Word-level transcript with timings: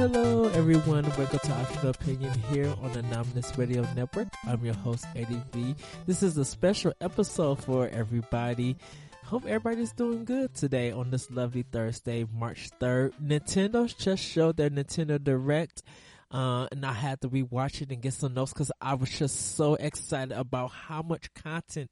Hello, 0.00 0.48
everyone. 0.54 1.04
Welcome 1.18 1.40
to 1.40 1.52
Optional 1.52 1.90
Opinion 1.90 2.32
here 2.50 2.74
on 2.80 2.90
the 2.94 3.00
Anonymous 3.00 3.58
Radio 3.58 3.86
Network. 3.94 4.28
I'm 4.46 4.64
your 4.64 4.72
host, 4.76 5.04
Eddie 5.14 5.42
V. 5.52 5.74
This 6.06 6.22
is 6.22 6.38
a 6.38 6.44
special 6.46 6.94
episode 7.02 7.62
for 7.62 7.86
everybody. 7.86 8.78
Hope 9.26 9.44
everybody's 9.44 9.92
doing 9.92 10.24
good 10.24 10.54
today 10.54 10.90
on 10.90 11.10
this 11.10 11.30
lovely 11.30 11.66
Thursday, 11.70 12.24
March 12.32 12.70
3rd. 12.80 13.12
Nintendo 13.22 13.94
just 13.94 14.24
showed 14.24 14.56
their 14.56 14.70
Nintendo 14.70 15.22
Direct. 15.22 15.82
Uh, 16.30 16.66
and 16.72 16.86
I 16.86 16.94
had 16.94 17.20
to 17.20 17.28
rewatch 17.28 17.82
it 17.82 17.92
and 17.92 18.00
get 18.00 18.14
some 18.14 18.32
notes 18.32 18.54
because 18.54 18.72
I 18.80 18.94
was 18.94 19.10
just 19.10 19.54
so 19.54 19.74
excited 19.74 20.32
about 20.32 20.70
how 20.70 21.02
much 21.02 21.34
content 21.34 21.90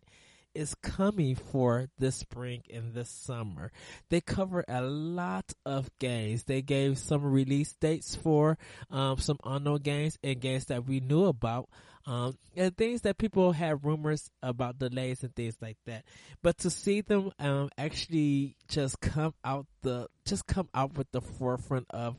is 0.58 0.74
coming 0.82 1.36
for 1.36 1.88
this 1.98 2.16
spring 2.16 2.62
and 2.74 2.92
this 2.92 3.08
summer. 3.08 3.70
They 4.10 4.20
cover 4.20 4.64
a 4.66 4.82
lot 4.82 5.52
of 5.64 5.88
games. 6.00 6.42
They 6.44 6.62
gave 6.62 6.98
some 6.98 7.22
release 7.22 7.74
dates 7.74 8.16
for 8.16 8.58
um, 8.90 9.18
some 9.18 9.38
unknown 9.44 9.82
games 9.82 10.18
and 10.24 10.40
games 10.40 10.64
that 10.66 10.84
we 10.84 10.98
knew 10.98 11.26
about. 11.26 11.68
Um, 12.06 12.36
and 12.56 12.76
things 12.76 13.02
that 13.02 13.18
people 13.18 13.52
had 13.52 13.84
rumors 13.84 14.30
about 14.42 14.78
delays 14.78 15.22
and 15.22 15.34
things 15.36 15.56
like 15.60 15.76
that. 15.86 16.04
But 16.42 16.58
to 16.58 16.70
see 16.70 17.02
them 17.02 17.30
um, 17.38 17.68
actually 17.78 18.56
just 18.66 18.98
come 19.00 19.34
out 19.44 19.66
the 19.82 20.08
just 20.24 20.46
come 20.46 20.68
out 20.74 20.96
with 20.96 21.10
the 21.12 21.20
forefront 21.20 21.86
of 21.90 22.16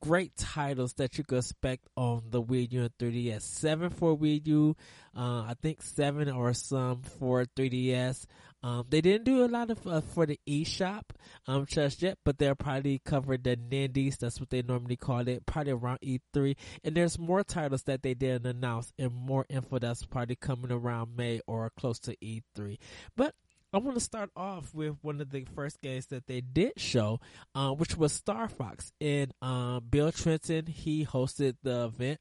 great 0.00 0.36
titles 0.36 0.94
that 0.94 1.18
you 1.18 1.24
could 1.24 1.38
expect 1.38 1.86
on 1.96 2.22
the 2.30 2.42
Wii 2.42 2.72
U 2.72 2.82
and 2.82 2.98
3DS. 2.98 3.42
Seven 3.42 3.90
for 3.90 4.16
Wii 4.16 4.46
U, 4.46 4.76
uh, 5.16 5.42
I 5.42 5.54
think 5.60 5.82
seven 5.82 6.30
or 6.30 6.52
some 6.54 7.02
for 7.02 7.44
3DS. 7.44 8.26
Um, 8.62 8.84
they 8.90 9.00
didn't 9.00 9.24
do 9.24 9.44
a 9.44 9.48
lot 9.48 9.70
of 9.70 9.86
uh, 9.86 10.02
for 10.02 10.26
the 10.26 10.38
eShop 10.46 11.02
um, 11.46 11.64
just 11.64 12.02
yet, 12.02 12.18
but 12.24 12.36
they'll 12.36 12.54
probably 12.54 13.00
cover 13.02 13.38
the 13.38 13.56
Nindies. 13.56 14.18
That's 14.18 14.38
what 14.38 14.50
they 14.50 14.60
normally 14.60 14.96
call 14.96 15.26
it, 15.28 15.46
probably 15.46 15.72
around 15.72 16.00
E3. 16.00 16.56
And 16.84 16.94
there's 16.94 17.18
more 17.18 17.42
titles 17.42 17.84
that 17.84 18.02
they 18.02 18.12
didn't 18.12 18.46
announce, 18.46 18.92
and 18.98 19.14
more 19.14 19.46
info 19.48 19.78
that's 19.78 20.04
probably 20.04 20.36
coming 20.36 20.70
around 20.70 21.16
May 21.16 21.40
or 21.46 21.70
close 21.78 21.98
to 22.00 22.16
E3. 22.16 22.76
But 23.16 23.34
I 23.72 23.78
want 23.78 23.96
to 23.96 24.04
start 24.04 24.30
off 24.34 24.74
with 24.74 24.96
one 25.02 25.20
of 25.20 25.30
the 25.30 25.46
first 25.54 25.80
games 25.80 26.06
that 26.06 26.26
they 26.26 26.40
did 26.40 26.72
show, 26.76 27.20
uh, 27.54 27.70
which 27.70 27.96
was 27.96 28.12
Star 28.12 28.48
Fox. 28.48 28.92
And 29.00 29.32
uh, 29.40 29.78
Bill 29.80 30.10
Trinen, 30.10 30.68
he 30.68 31.06
hosted 31.06 31.54
the 31.62 31.84
event 31.84 32.18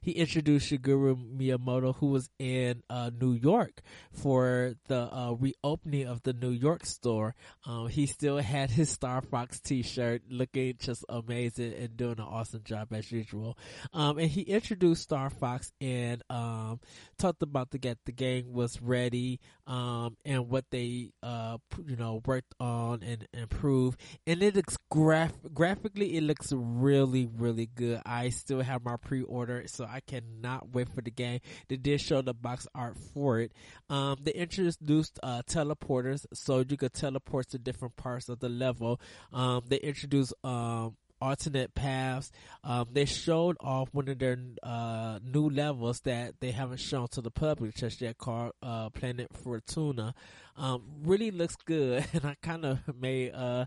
he 0.00 0.12
introduced 0.12 0.70
Shigeru 0.70 1.16
Miyamoto, 1.36 1.94
who 1.96 2.06
was 2.08 2.30
in 2.38 2.82
uh, 2.88 3.10
New 3.18 3.32
York 3.32 3.82
for 4.12 4.74
the 4.88 5.14
uh, 5.14 5.32
reopening 5.32 6.06
of 6.06 6.22
the 6.22 6.32
New 6.32 6.50
York 6.50 6.86
store. 6.86 7.34
Um, 7.66 7.88
he 7.88 8.06
still 8.06 8.38
had 8.38 8.70
his 8.70 8.90
Star 8.90 9.20
Fox 9.20 9.60
T-shirt, 9.60 10.22
looking 10.28 10.74
just 10.78 11.04
amazing 11.08 11.74
and 11.74 11.96
doing 11.96 12.18
an 12.18 12.24
awesome 12.24 12.62
job 12.64 12.92
as 12.92 13.10
usual. 13.12 13.58
Um, 13.92 14.18
and 14.18 14.30
he 14.30 14.42
introduced 14.42 15.02
Star 15.02 15.30
Fox 15.30 15.72
and 15.80 16.22
um, 16.30 16.80
talked 17.18 17.42
about 17.42 17.70
the 17.70 17.78
get 17.78 17.98
the 18.04 18.12
game 18.12 18.52
was 18.52 18.80
ready 18.80 19.40
um, 19.66 20.16
and 20.24 20.48
what 20.48 20.64
they 20.70 21.12
uh, 21.22 21.58
you 21.86 21.96
know 21.96 22.22
worked 22.24 22.54
on 22.58 23.02
and 23.02 23.26
improved. 23.32 24.00
And 24.26 24.42
it 24.42 24.56
looks 24.56 24.76
graph- 24.90 25.32
graphically, 25.52 26.16
it 26.16 26.22
looks 26.22 26.52
really 26.52 27.26
really 27.26 27.66
good. 27.66 28.00
I 28.06 28.30
still 28.30 28.60
have 28.60 28.84
my 28.84 28.96
pre-order 28.96 29.64
so 29.66 29.86
I 29.90 30.00
cannot 30.00 30.72
wait 30.72 30.88
for 30.88 31.00
the 31.00 31.10
game. 31.10 31.40
They 31.68 31.76
did 31.76 32.00
show 32.00 32.22
the 32.22 32.34
box 32.34 32.66
art 32.74 32.96
for 33.14 33.40
it. 33.40 33.52
Um, 33.88 34.18
they 34.22 34.32
introduced 34.32 35.18
uh, 35.22 35.42
teleporters, 35.42 36.26
so 36.32 36.64
you 36.68 36.76
could 36.76 36.94
teleport 36.94 37.50
to 37.50 37.58
different 37.58 37.96
parts 37.96 38.28
of 38.28 38.40
the 38.40 38.48
level. 38.48 39.00
Um, 39.32 39.62
they 39.68 39.78
introduced 39.78 40.34
um, 40.44 40.96
alternate 41.20 41.74
paths. 41.74 42.30
Um, 42.64 42.88
they 42.92 43.04
showed 43.04 43.56
off 43.60 43.88
one 43.92 44.08
of 44.08 44.18
their 44.18 44.38
uh, 44.62 45.18
new 45.22 45.48
levels 45.50 46.00
that 46.00 46.40
they 46.40 46.50
haven't 46.50 46.80
shown 46.80 47.08
to 47.08 47.20
the 47.20 47.30
public 47.30 47.74
just 47.74 48.00
yet, 48.00 48.18
called 48.18 48.52
uh, 48.62 48.90
Planet 48.90 49.28
Fortuna. 49.42 50.14
Um, 50.56 50.82
really 51.04 51.30
looks 51.30 51.56
good, 51.64 52.04
and 52.12 52.24
I 52.24 52.36
kind 52.42 52.64
of 52.64 52.78
made 53.00 53.32
uh, 53.32 53.66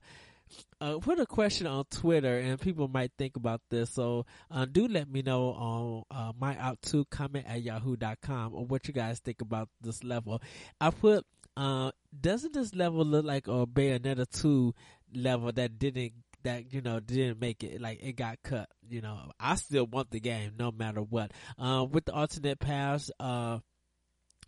uh, 0.82 0.98
put 1.00 1.20
a 1.20 1.26
question 1.26 1.68
on 1.68 1.86
Twitter, 1.90 2.40
and 2.40 2.60
people 2.60 2.88
might 2.88 3.12
think 3.18 3.36
about 3.36 3.62
this. 3.70 3.92
So 3.92 4.26
uh, 4.52 4.66
do 4.66 4.88
let 4.88 5.10
me 5.10 5.22
know 5.22 5.46
on 5.54 6.04
uh, 6.12 6.32
my 6.40 6.58
out 6.58 6.82
to 6.84 7.06
comment 7.06 7.46
at 7.48 7.62
yahoo.com 7.62 8.54
or 8.54 8.66
what 8.66 8.88
you 8.88 8.94
guys 8.94 9.20
think 9.20 9.42
about 9.42 9.70
this 9.82 10.04
level. 10.04 10.42
I 10.82 10.90
put, 10.90 11.26
uh, 11.56 11.92
doesn't 12.20 12.54
this 12.54 12.76
level 12.76 13.06
look 13.06 13.26
like 13.26 13.48
a 13.48 13.66
Bayonetta 13.66 14.30
2 14.42 14.74
level 15.16 15.52
that 15.52 15.80
didn't 15.80 16.14
that 16.44 16.74
you 16.74 16.82
know 16.82 17.00
didn't 17.00 17.40
make 17.40 17.64
it 17.64 17.80
like 17.80 18.04
it 18.04 18.18
got 18.18 18.38
cut 18.44 18.68
you 18.90 19.00
know 19.00 19.18
i 19.40 19.56
still 19.56 19.86
want 19.86 20.12
the 20.12 20.20
game 20.20 20.52
no 20.60 20.72
matter 20.72 21.02
what 21.02 21.32
uh, 21.58 21.86
with 21.90 22.04
the 22.06 22.14
alternate 22.14 22.60
paths 22.60 23.10
uh 23.20 23.60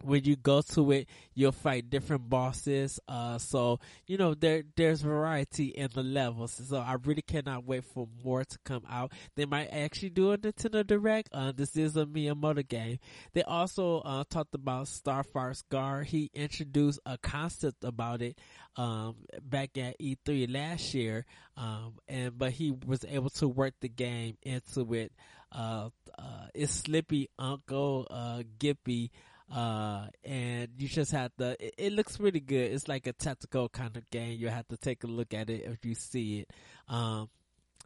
when 0.04 0.24
you 0.24 0.36
go 0.36 0.62
to 0.62 0.92
it, 0.92 1.08
you'll 1.34 1.52
fight 1.52 1.90
different 1.90 2.30
bosses. 2.30 3.00
Uh, 3.08 3.38
so 3.38 3.80
you 4.08 4.18
know 4.18 4.34
there 4.34 4.64
there's 4.76 5.02
variety 5.02 5.68
in 5.68 5.90
the 5.94 6.04
levels. 6.04 6.62
So 6.68 6.78
I 6.78 6.96
really 7.04 7.22
cannot 7.22 7.66
wait 7.66 7.84
for 7.86 8.08
more 8.24 8.44
to 8.44 8.58
come 8.66 8.84
out. 8.90 9.12
They 9.36 9.46
might 9.46 9.68
actually 9.68 10.10
do 10.10 10.32
a 10.32 10.38
Nintendo 10.38 10.86
Direct. 10.86 11.30
Uh, 11.32 11.52
this 11.52 11.76
is 11.76 11.96
a 11.98 12.06
Miyamoto 12.06 12.68
game. 12.68 13.00
They 13.34 13.44
also 13.44 14.00
uh, 14.00 14.24
talked 14.30 14.56
about 14.56 14.88
Star 14.88 15.24
Fox 15.24 15.64
Guard. 15.70 16.08
He 16.08 16.30
introduced 16.34 17.00
a 17.06 17.18
concept 17.18 17.84
about 17.84 18.22
it 18.22 18.38
um, 18.78 19.16
back 19.42 19.78
at 19.78 20.00
E3 20.00 20.52
last 20.54 20.94
year, 20.94 21.26
um, 21.58 21.94
and 22.08 22.38
but 22.38 22.52
he 22.52 22.72
was 22.72 23.06
able 23.06 23.30
to 23.32 23.48
work 23.48 23.74
the 23.82 23.90
game 23.90 24.38
into 24.44 24.94
it. 24.94 25.12
Uh, 25.52 25.90
uh, 26.18 26.48
it's 26.54 26.74
Slippy 26.74 27.30
Uncle 27.40 28.08
uh, 28.10 28.44
Grippy 28.60 29.12
uh, 29.54 30.08
and 30.24 30.70
you 30.78 30.88
just 30.88 31.12
have 31.12 31.36
to. 31.38 31.56
It, 31.64 31.76
it, 31.78 31.94
looks 31.94 32.20
really 32.20 32.40
good. 32.40 32.72
It's 32.72 32.88
like 32.88 33.08
a 33.08 33.14
tactical 33.14 33.70
kind 33.70 33.96
of 33.96 34.10
game. 34.10 34.40
You 34.40 34.50
have 34.50 34.68
to 34.70 34.78
take 34.78 35.04
a 35.04 35.08
look 35.08 35.34
at 35.34 35.50
it 35.50 35.64
if 35.66 35.86
you 35.86 35.96
see 35.96 36.40
it. 36.40 36.52
Um, 36.88 37.30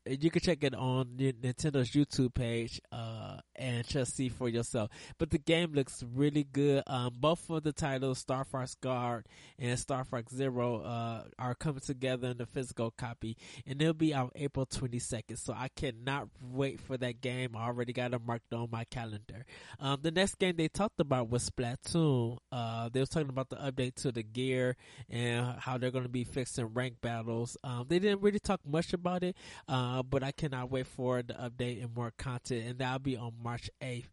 you 0.05 0.31
can 0.31 0.41
check 0.41 0.63
it 0.63 0.73
on 0.73 1.17
Nintendo's 1.17 1.91
YouTube 1.91 2.33
page 2.33 2.81
uh, 2.91 3.37
and 3.59 3.85
just 3.85 4.15
see 4.15 4.29
for 4.29 4.49
yourself. 4.49 4.89
But 5.17 5.29
the 5.29 5.37
game 5.37 5.73
looks 5.73 6.03
really 6.15 6.45
good. 6.45 6.83
Um, 6.87 7.13
both 7.19 7.49
of 7.49 7.63
the 7.63 7.73
titles, 7.73 8.19
Star 8.19 8.45
Fox 8.45 8.75
Guard 8.75 9.25
and 9.59 9.77
Star 9.77 10.03
Fox 10.03 10.33
Zero, 10.33 10.81
uh, 10.81 11.23
are 11.37 11.55
coming 11.55 11.81
together 11.81 12.29
in 12.29 12.37
the 12.37 12.45
physical 12.45 12.91
copy, 12.91 13.37
and 13.67 13.79
they'll 13.79 13.93
be 13.93 14.13
out 14.13 14.31
April 14.35 14.65
22nd. 14.65 15.37
So 15.37 15.53
I 15.53 15.67
cannot 15.75 16.29
wait 16.41 16.79
for 16.79 16.97
that 16.97 17.21
game. 17.21 17.55
I 17.55 17.67
already 17.67 17.93
got 17.93 18.13
it 18.13 18.21
marked 18.25 18.53
on 18.53 18.69
my 18.71 18.85
calendar. 18.85 19.45
Um, 19.79 19.99
the 20.01 20.11
next 20.11 20.39
game 20.39 20.55
they 20.55 20.69
talked 20.69 20.99
about 20.99 21.29
was 21.29 21.49
Splatoon. 21.49 22.37
Uh, 22.51 22.89
they 22.89 23.01
was 23.01 23.09
talking 23.09 23.29
about 23.29 23.49
the 23.49 23.57
update 23.57 23.95
to 23.95 24.11
the 24.11 24.23
gear 24.23 24.77
and 25.09 25.59
how 25.59 25.77
they're 25.77 25.91
going 25.91 26.03
to 26.03 26.09
be 26.09 26.23
fixing 26.23 26.73
rank 26.73 26.95
battles. 27.01 27.57
Um, 27.63 27.85
they 27.87 27.99
didn't 27.99 28.21
really 28.21 28.39
talk 28.39 28.61
much 28.65 28.93
about 28.93 29.23
it. 29.23 29.35
Uh, 29.67 30.03
but 30.03 30.23
I 30.23 30.31
cannot 30.31 30.71
wait 30.71 30.87
for 30.87 31.21
the 31.21 31.33
update 31.33 31.83
and 31.83 31.93
more 31.95 32.11
content, 32.17 32.65
and 32.67 32.79
that'll 32.79 32.99
be 32.99 33.17
on 33.17 33.33
March 33.41 33.48
8th. 33.57 34.05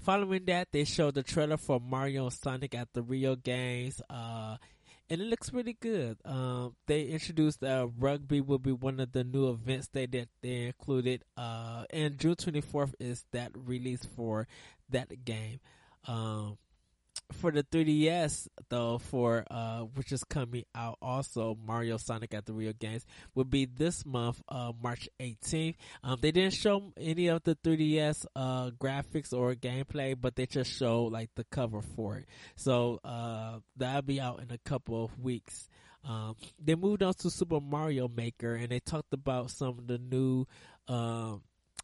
Following 0.00 0.44
that, 0.46 0.68
they 0.72 0.84
showed 0.84 1.14
the 1.14 1.22
trailer 1.22 1.56
for 1.56 1.80
Mario 1.80 2.24
and 2.24 2.32
Sonic 2.32 2.74
at 2.74 2.92
the 2.92 3.02
Rio 3.02 3.36
Games, 3.36 4.00
uh, 4.08 4.56
and 5.10 5.20
it 5.20 5.24
looks 5.24 5.52
really 5.52 5.76
good. 5.78 6.18
Um, 6.24 6.76
they 6.86 7.04
introduced 7.04 7.62
uh, 7.62 7.88
rugby 7.98 8.40
will 8.40 8.58
be 8.58 8.72
one 8.72 9.00
of 9.00 9.12
the 9.12 9.24
new 9.24 9.48
events 9.50 9.88
they 9.92 10.06
that 10.06 10.28
they 10.42 10.66
included, 10.66 11.24
uh, 11.36 11.84
and 11.90 12.18
June 12.18 12.36
24th 12.36 12.94
is 13.00 13.24
that 13.32 13.52
release 13.54 14.04
for 14.16 14.46
that 14.90 15.24
game. 15.24 15.60
Um, 16.06 16.58
for 17.32 17.50
the 17.50 17.62
3DS 17.62 18.48
though, 18.68 18.98
for 18.98 19.44
uh, 19.50 19.80
which 19.80 20.12
is 20.12 20.24
coming 20.24 20.64
out 20.74 20.98
also, 21.02 21.56
Mario 21.64 21.96
Sonic 21.96 22.34
at 22.34 22.46
the 22.46 22.52
Rio 22.52 22.72
Games 22.72 23.04
would 23.34 23.50
be 23.50 23.66
this 23.66 24.04
month, 24.06 24.42
uh, 24.48 24.72
March 24.82 25.08
18th. 25.20 25.76
Um, 26.02 26.18
they 26.20 26.30
didn't 26.32 26.54
show 26.54 26.92
any 26.96 27.28
of 27.28 27.42
the 27.44 27.54
3DS 27.56 28.26
uh 28.34 28.70
graphics 28.70 29.32
or 29.32 29.54
gameplay, 29.54 30.14
but 30.18 30.36
they 30.36 30.46
just 30.46 30.70
show 30.70 31.04
like 31.04 31.30
the 31.34 31.44
cover 31.44 31.82
for 31.82 32.16
it. 32.16 32.26
So 32.56 33.00
uh, 33.04 33.58
that'll 33.76 34.02
be 34.02 34.20
out 34.20 34.40
in 34.40 34.50
a 34.50 34.58
couple 34.58 35.04
of 35.04 35.18
weeks. 35.18 35.68
Um, 36.04 36.36
they 36.62 36.74
moved 36.74 37.02
on 37.02 37.14
to 37.14 37.30
Super 37.30 37.60
Mario 37.60 38.08
Maker 38.08 38.54
and 38.54 38.68
they 38.68 38.80
talked 38.80 39.12
about 39.12 39.50
some 39.50 39.70
of 39.70 39.86
the 39.86 39.98
new 39.98 40.46
um, 40.86 41.42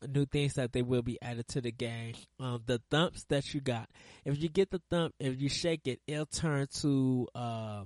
new 0.09 0.27
things 0.27 0.55
that 0.55 0.73
they 0.73 0.83
will 0.83 1.03
be 1.03 1.19
added 1.23 1.49
to 1.49 1.61
the 1.61 1.73
game. 1.73 2.15
Um, 2.41 2.63
the 2.67 2.81
Thwomps 2.91 3.27
that 3.29 3.55
you 3.55 3.61
got. 3.61 3.89
If 4.25 4.41
you 4.41 4.49
get 4.49 4.71
the 4.71 4.81
Thwomp, 4.91 5.11
if 5.19 5.41
you 5.41 5.49
shake 5.49 5.87
it, 5.87 6.01
it'll 6.07 6.27
turn 6.27 6.67
to 6.81 7.29
uh, 7.35 7.85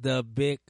the 0.00 0.22
big. 0.22 0.60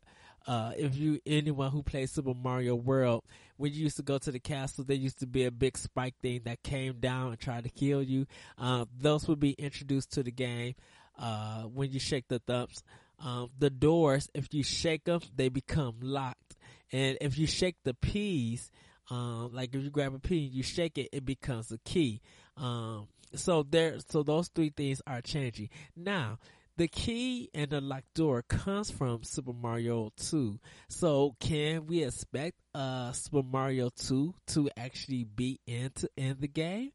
Uh, 0.47 0.73
if 0.77 0.97
you 0.97 1.21
anyone 1.27 1.71
who 1.71 1.83
plays 1.83 2.11
Super 2.11 2.33
Mario 2.35 2.75
World, 2.75 3.23
when 3.57 3.73
you 3.73 3.83
used 3.83 3.97
to 3.97 4.03
go 4.03 4.19
to 4.19 4.33
the 4.33 4.41
castle, 4.41 4.85
there 4.85 4.97
used 4.97 5.21
to 5.21 5.27
be 5.27 5.45
a 5.45 5.51
big 5.51 5.77
spike 5.77 6.15
thing 6.23 6.41
that 6.45 6.63
came 6.63 6.95
down 6.99 7.29
and 7.29 7.39
tried 7.39 7.65
to 7.65 7.71
kill 7.71 8.03
you. 8.03 8.27
Uh, 8.57 8.87
those 8.99 9.29
will 9.29 9.37
be 9.37 9.53
introduced 9.53 10.13
to 10.13 10.23
the 10.23 10.31
game 10.31 10.75
uh, 11.19 11.63
when 11.65 11.93
you 11.93 12.01
shake 12.01 12.27
the 12.29 12.41
Thwomps. 12.41 12.83
Um, 13.23 13.51
the 13.59 13.69
doors, 13.69 14.31
if 14.35 14.53
you 14.55 14.63
shake 14.63 15.05
them, 15.05 15.21
they 15.37 15.51
become 15.51 15.97
locked, 16.01 16.57
and 16.91 17.19
if 17.21 17.37
you 17.37 17.47
shake 17.47 17.77
the 17.85 17.93
peas, 17.93 18.71
Um, 19.11 19.51
like 19.53 19.75
if 19.75 19.83
you 19.83 19.91
grab 19.91 20.15
a 20.15 20.19
pin, 20.19 20.51
you 20.53 20.63
shake 20.63 20.99
it, 20.99 21.09
it 21.13 21.25
becomes 21.25 21.71
a 21.73 21.79
key. 21.79 22.21
Um, 22.57 23.09
so 23.35 23.63
there, 23.63 23.97
so 24.09 24.23
those 24.23 24.49
three 24.49 24.71
things 24.71 25.03
are 25.07 25.21
changing. 25.21 25.71
Now, 25.97 26.39
the 26.77 26.89
key 26.89 27.51
and 27.53 27.71
the 27.71 27.81
locked 27.81 28.15
door 28.15 28.43
comes 28.43 28.91
from 28.91 29.23
Super 29.25 29.53
Mario 29.53 30.13
2. 30.17 30.59
So 30.89 31.35
can 31.41 31.87
we 31.87 32.05
expect 32.05 32.57
uh 32.75 33.13
Super 33.13 33.43
Mario 33.43 33.91
2 33.91 34.35
to 34.49 34.71
actually 34.77 35.25
be 35.25 35.61
into 35.67 36.09
in 36.17 36.37
the 36.41 36.49
game? 36.49 36.93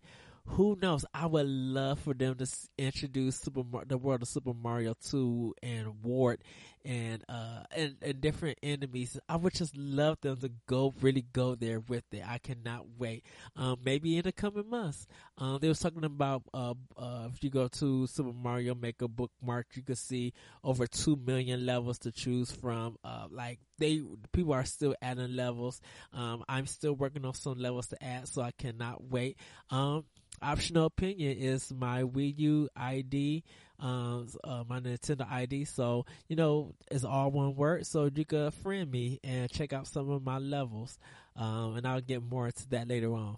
who 0.47 0.77
knows? 0.81 1.05
I 1.13 1.25
would 1.25 1.47
love 1.47 1.99
for 1.99 2.13
them 2.13 2.35
to 2.35 2.47
introduce 2.77 3.37
Super 3.37 3.63
Mar- 3.63 3.85
the 3.85 3.97
world 3.97 4.21
of 4.21 4.27
Super 4.27 4.53
Mario 4.53 4.95
2 5.09 5.55
and 5.63 6.03
Wart 6.03 6.41
and 6.85 7.23
uh 7.27 7.63
and, 7.75 7.95
and 8.01 8.21
different 8.21 8.59
enemies. 8.61 9.19
I 9.27 9.35
would 9.35 9.53
just 9.53 9.75
love 9.75 10.19
them 10.21 10.37
to 10.37 10.51
go 10.67 10.93
really 11.01 11.25
go 11.33 11.55
there 11.55 11.79
with 11.79 12.03
it. 12.11 12.23
I 12.25 12.37
cannot 12.37 12.85
wait. 12.97 13.25
Um, 13.55 13.79
maybe 13.83 14.17
in 14.17 14.23
the 14.23 14.31
coming 14.31 14.69
months. 14.69 15.07
Um, 15.37 15.57
they 15.61 15.67
was 15.67 15.79
talking 15.79 16.03
about 16.05 16.43
uh, 16.53 16.75
uh 16.97 17.29
if 17.33 17.43
you 17.43 17.49
go 17.49 17.67
to 17.67 18.07
Super 18.07 18.31
Mario 18.31 18.75
Maker 18.75 19.07
bookmark, 19.07 19.67
you 19.73 19.81
could 19.81 19.97
see 19.97 20.33
over 20.63 20.85
two 20.87 21.15
million 21.15 21.65
levels 21.65 21.97
to 21.99 22.11
choose 22.11 22.51
from. 22.51 22.97
Uh, 23.03 23.27
like 23.31 23.59
they 23.79 24.01
people 24.31 24.53
are 24.53 24.65
still 24.65 24.95
adding 25.01 25.35
levels. 25.35 25.81
Um, 26.13 26.43
I'm 26.47 26.67
still 26.67 26.93
working 26.93 27.25
on 27.25 27.33
some 27.33 27.57
levels 27.59 27.87
to 27.87 28.03
add, 28.03 28.27
so 28.27 28.41
I 28.41 28.51
cannot 28.51 29.03
wait. 29.03 29.37
Um 29.71 30.05
optional 30.41 30.85
opinion 30.85 31.37
is 31.37 31.73
my 31.73 32.03
Wii 32.03 32.37
U 32.37 32.69
ID, 32.75 33.43
um, 33.79 34.27
uh, 34.43 34.63
my 34.67 34.79
Nintendo 34.79 35.29
ID. 35.29 35.65
So, 35.65 36.05
you 36.27 36.35
know, 36.35 36.73
it's 36.89 37.03
all 37.03 37.31
one 37.31 37.55
word. 37.55 37.85
So 37.85 38.09
you 38.13 38.25
can 38.25 38.51
friend 38.51 38.89
me 38.89 39.19
and 39.23 39.49
check 39.49 39.73
out 39.73 39.87
some 39.87 40.09
of 40.09 40.23
my 40.23 40.37
levels. 40.37 40.97
Um, 41.35 41.75
and 41.75 41.87
I'll 41.87 42.01
get 42.01 42.23
more 42.23 42.47
into 42.47 42.67
that 42.69 42.87
later 42.87 43.13
on 43.13 43.37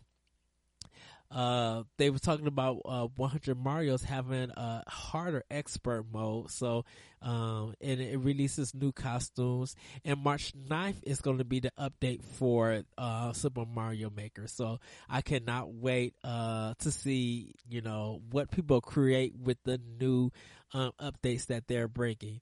uh, 1.30 1.84
they 1.98 2.10
were 2.10 2.20
talking 2.20 2.48
about 2.48 2.82
uh, 2.86 3.08
100 3.16 3.58
Mario's 3.58 4.04
having 4.04 4.52
a 4.52 4.84
harder 4.88 5.44
expert 5.52 6.06
mode. 6.12 6.50
So, 6.52 6.86
um, 7.22 7.74
and 7.82 8.00
it 8.00 8.18
releases 8.18 8.74
new 8.74 8.92
costumes. 8.92 9.76
And 10.06 10.24
March 10.24 10.54
9th 10.56 11.04
is 11.04 11.20
going 11.20 11.40
to 11.40 11.44
be 11.44 11.60
the 11.60 11.72
update 11.78 12.24
for 12.24 12.84
uh, 12.98 13.34
Super 13.34 13.66
Mario 13.66 14.10
Maker. 14.10 14.48
So 14.48 14.80
I 15.10 15.22
cannot 15.22 15.74
wait 15.74 16.16
uh, 16.24 16.76
to 16.80 16.92
see, 16.92 17.54
you 17.70 17.82
know, 17.82 18.22
what 18.32 18.50
people 18.50 18.80
create 18.80 19.36
with 19.36 19.58
the 19.64 19.82
new 20.00 20.32
um, 20.74 20.92
updates 21.02 21.48
that 21.48 21.68
they're 21.68 21.90
bringing. 21.90 22.42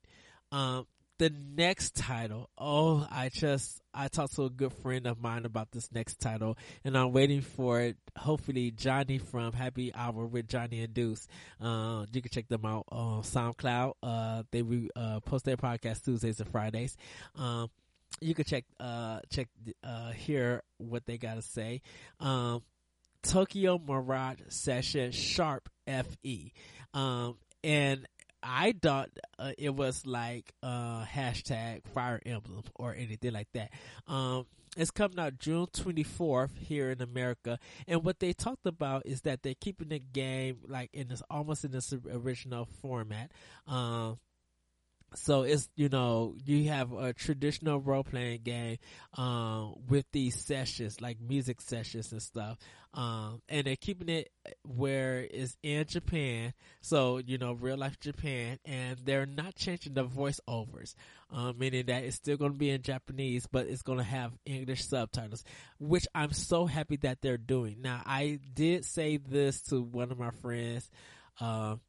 Um, 0.52 0.86
the 1.18 1.30
next 1.30 1.96
title. 1.96 2.50
Oh, 2.58 3.06
I 3.10 3.30
just, 3.30 3.80
I 3.94 4.08
talked 4.08 4.36
to 4.36 4.44
a 4.44 4.50
good 4.50 4.72
friend 4.72 5.06
of 5.06 5.20
mine 5.20 5.44
about 5.44 5.70
this 5.72 5.90
next 5.92 6.20
title 6.20 6.58
and 6.84 6.96
I'm 6.96 7.12
waiting 7.12 7.40
for 7.40 7.80
it. 7.80 7.96
Hopefully 8.16 8.70
Johnny 8.70 9.18
from 9.18 9.52
Happy 9.52 9.92
Hour 9.94 10.26
with 10.26 10.48
Johnny 10.48 10.82
and 10.82 10.92
Deuce. 10.92 11.26
Uh, 11.60 12.06
you 12.12 12.20
can 12.22 12.30
check 12.30 12.48
them 12.48 12.64
out 12.64 12.84
on 12.90 13.22
SoundCloud. 13.22 13.94
Uh, 14.02 14.42
they, 14.50 14.62
uh, 14.94 15.20
post 15.20 15.44
their 15.44 15.56
podcast 15.56 16.04
Tuesdays 16.04 16.40
and 16.40 16.50
Fridays. 16.50 16.96
Um, 17.34 17.70
you 18.20 18.34
can 18.34 18.44
check, 18.44 18.64
uh, 18.78 19.20
check, 19.30 19.48
uh, 19.82 20.10
hear 20.10 20.62
what 20.78 21.06
they 21.06 21.18
gotta 21.18 21.42
say. 21.42 21.82
Um, 22.20 22.62
Tokyo 23.22 23.78
Mirage 23.78 24.40
Session 24.48 25.10
Sharp 25.12 25.68
FE. 25.86 26.52
Um, 26.94 27.36
and 27.64 28.06
I 28.46 28.74
thought 28.80 29.10
uh, 29.38 29.52
it 29.58 29.74
was 29.74 30.06
like 30.06 30.52
uh, 30.62 31.04
hashtag 31.04 31.82
Fire 31.92 32.20
Emblem 32.24 32.62
or 32.76 32.94
anything 32.94 33.32
like 33.32 33.48
that. 33.54 33.72
Um, 34.06 34.46
it's 34.76 34.90
coming 34.90 35.18
out 35.18 35.38
June 35.38 35.66
24th 35.66 36.56
here 36.58 36.90
in 36.90 37.02
America, 37.02 37.58
and 37.88 38.04
what 38.04 38.20
they 38.20 38.32
talked 38.32 38.66
about 38.66 39.06
is 39.06 39.22
that 39.22 39.42
they're 39.42 39.54
keeping 39.58 39.88
the 39.88 39.98
game 39.98 40.58
like 40.68 40.90
in 40.92 41.08
this 41.08 41.22
almost 41.30 41.64
in 41.64 41.72
this 41.72 41.92
original 42.12 42.66
format. 42.82 43.32
Um, 43.66 44.18
so 45.14 45.42
it's 45.42 45.68
you 45.76 45.88
know 45.88 46.34
you 46.44 46.68
have 46.68 46.92
a 46.92 47.12
traditional 47.12 47.80
role 47.80 48.04
playing 48.04 48.42
game 48.42 48.78
um, 49.14 49.74
with 49.88 50.04
these 50.12 50.44
sessions 50.44 51.00
like 51.00 51.20
music 51.20 51.60
sessions 51.60 52.12
and 52.12 52.22
stuff. 52.22 52.58
Um, 52.94 53.42
and 53.50 53.66
they're 53.66 53.76
keeping 53.76 54.08
it 54.08 54.30
where 54.64 55.20
it's 55.30 55.56
in 55.62 55.84
Japan. 55.86 56.54
So 56.80 57.18
you 57.18 57.38
know 57.38 57.52
real 57.52 57.76
life 57.76 57.98
Japan. 58.00 58.58
And 58.64 58.98
they're 59.04 59.26
not 59.26 59.54
changing 59.54 59.94
the 59.94 60.04
voiceovers 60.04 60.94
um, 61.30 61.58
meaning 61.58 61.86
that 61.86 62.04
it's 62.04 62.16
still 62.16 62.36
going 62.36 62.52
to 62.52 62.58
be 62.58 62.70
in 62.70 62.82
Japanese 62.82 63.46
but 63.46 63.66
it's 63.66 63.82
going 63.82 63.98
to 63.98 64.04
have 64.04 64.32
English 64.44 64.86
subtitles 64.86 65.44
which 65.78 66.06
I'm 66.14 66.32
so 66.32 66.66
happy 66.66 66.96
that 66.98 67.20
they're 67.20 67.36
doing. 67.36 67.78
Now 67.80 68.02
I 68.04 68.38
did 68.54 68.84
say 68.84 69.16
this 69.16 69.62
to 69.62 69.80
one 69.80 70.12
of 70.12 70.18
my 70.18 70.30
friends 70.42 70.88
um, 71.40 71.80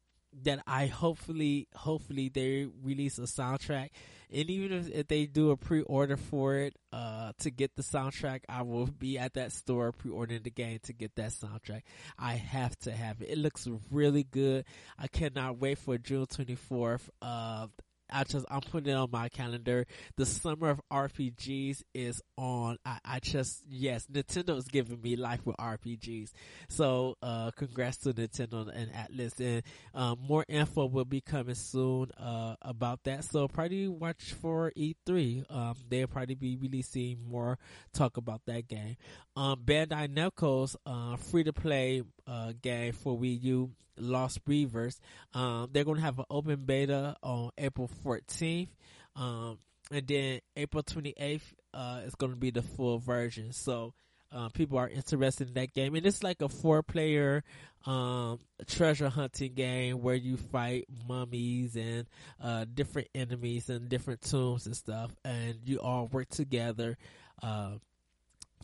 that 0.42 0.62
I 0.66 0.86
hopefully 0.86 1.68
hopefully 1.74 2.28
they 2.28 2.66
release 2.82 3.18
a 3.18 3.22
soundtrack. 3.22 3.90
And 4.30 4.50
even 4.50 4.78
if, 4.78 4.90
if 4.90 5.08
they 5.08 5.24
do 5.24 5.50
a 5.50 5.56
pre-order 5.56 6.16
for 6.16 6.56
it 6.56 6.74
uh 6.92 7.32
to 7.38 7.50
get 7.50 7.76
the 7.76 7.82
soundtrack 7.82 8.40
I 8.48 8.62
will 8.62 8.86
be 8.86 9.18
at 9.18 9.34
that 9.34 9.52
store 9.52 9.92
pre-ordering 9.92 10.42
the 10.42 10.50
game 10.50 10.78
to 10.84 10.92
get 10.92 11.16
that 11.16 11.30
soundtrack. 11.30 11.82
I 12.18 12.34
have 12.34 12.78
to 12.80 12.92
have 12.92 13.22
it. 13.22 13.30
It 13.30 13.38
looks 13.38 13.66
really 13.90 14.24
good. 14.24 14.64
I 14.98 15.08
cannot 15.08 15.58
wait 15.58 15.78
for 15.78 15.98
June 15.98 16.26
24th 16.26 17.08
uh 17.22 17.68
I 18.10 18.24
just 18.24 18.46
I'm 18.50 18.60
putting 18.60 18.92
it 18.92 18.96
on 18.96 19.10
my 19.10 19.28
calendar. 19.28 19.86
The 20.16 20.26
summer 20.26 20.70
of 20.70 20.80
RPGs 20.92 21.82
is 21.94 22.20
on. 22.36 22.78
I, 22.84 22.98
I 23.04 23.18
just 23.20 23.62
yes, 23.68 24.06
Nintendo 24.12 24.56
is 24.56 24.64
giving 24.64 25.00
me 25.00 25.16
life 25.16 25.44
with 25.44 25.56
RPGs. 25.56 26.30
So 26.68 27.16
uh 27.22 27.50
congrats 27.52 27.98
to 27.98 28.12
Nintendo 28.12 28.68
and 28.74 28.90
Atlus 28.92 29.38
and 29.40 29.62
um, 29.94 30.18
more 30.20 30.44
info 30.48 30.86
will 30.86 31.04
be 31.04 31.20
coming 31.20 31.54
soon 31.54 32.10
uh 32.12 32.56
about 32.62 33.04
that. 33.04 33.24
So 33.24 33.48
probably 33.48 33.88
watch 33.88 34.34
for 34.40 34.72
E3. 34.76 35.44
Um 35.50 35.74
they'll 35.88 36.06
probably 36.06 36.34
be 36.34 36.56
releasing 36.56 37.18
more 37.28 37.58
talk 37.92 38.16
about 38.16 38.42
that 38.46 38.68
game. 38.68 38.96
Um 39.36 39.60
Bandai 39.64 40.08
Namco's 40.08 40.76
uh 40.86 41.16
free 41.16 41.44
to 41.44 41.52
play 41.52 42.02
uh 42.28 42.52
game 42.60 42.92
for 42.92 43.18
Wii 43.18 43.42
U 43.42 43.70
Lost 44.00 44.44
Reavers. 44.46 44.98
Um, 45.34 45.68
they're 45.72 45.84
going 45.84 45.96
to 45.96 46.02
have 46.02 46.18
an 46.18 46.26
open 46.30 46.64
beta 46.64 47.16
on 47.22 47.50
April 47.58 47.90
14th. 48.04 48.68
Um, 49.16 49.58
and 49.90 50.06
then 50.06 50.40
April 50.56 50.82
28th, 50.82 51.40
uh, 51.74 52.00
is 52.04 52.14
going 52.14 52.32
to 52.32 52.38
be 52.38 52.50
the 52.50 52.62
full 52.62 52.98
version. 52.98 53.52
So, 53.52 53.94
uh, 54.30 54.50
people 54.50 54.78
are 54.78 54.88
interested 54.88 55.48
in 55.48 55.54
that 55.54 55.72
game. 55.72 55.94
And 55.94 56.04
it's 56.04 56.22
like 56.22 56.42
a 56.42 56.48
four 56.48 56.82
player, 56.82 57.42
um, 57.86 58.38
treasure 58.66 59.08
hunting 59.08 59.54
game 59.54 60.02
where 60.02 60.14
you 60.14 60.36
fight 60.36 60.84
mummies 61.08 61.76
and, 61.76 62.06
uh, 62.42 62.66
different 62.72 63.08
enemies 63.14 63.70
and 63.70 63.88
different 63.88 64.20
tombs 64.20 64.66
and 64.66 64.76
stuff. 64.76 65.14
And 65.24 65.56
you 65.64 65.78
all 65.78 66.06
work 66.08 66.28
together, 66.28 66.98
uh, 67.42 67.76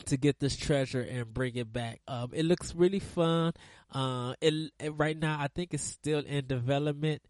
to 0.06 0.16
get 0.16 0.40
this 0.40 0.56
treasure 0.56 1.00
and 1.00 1.32
bring 1.32 1.56
it 1.56 1.72
back. 1.72 2.00
Um, 2.08 2.30
it 2.32 2.44
looks 2.44 2.74
really 2.74 2.98
fun. 3.00 3.52
Uh, 3.92 4.34
it, 4.40 4.72
it, 4.80 4.90
right 4.96 5.18
now 5.18 5.38
I 5.40 5.48
think 5.48 5.74
it's 5.74 5.82
still 5.82 6.20
in 6.20 6.46
development. 6.46 7.22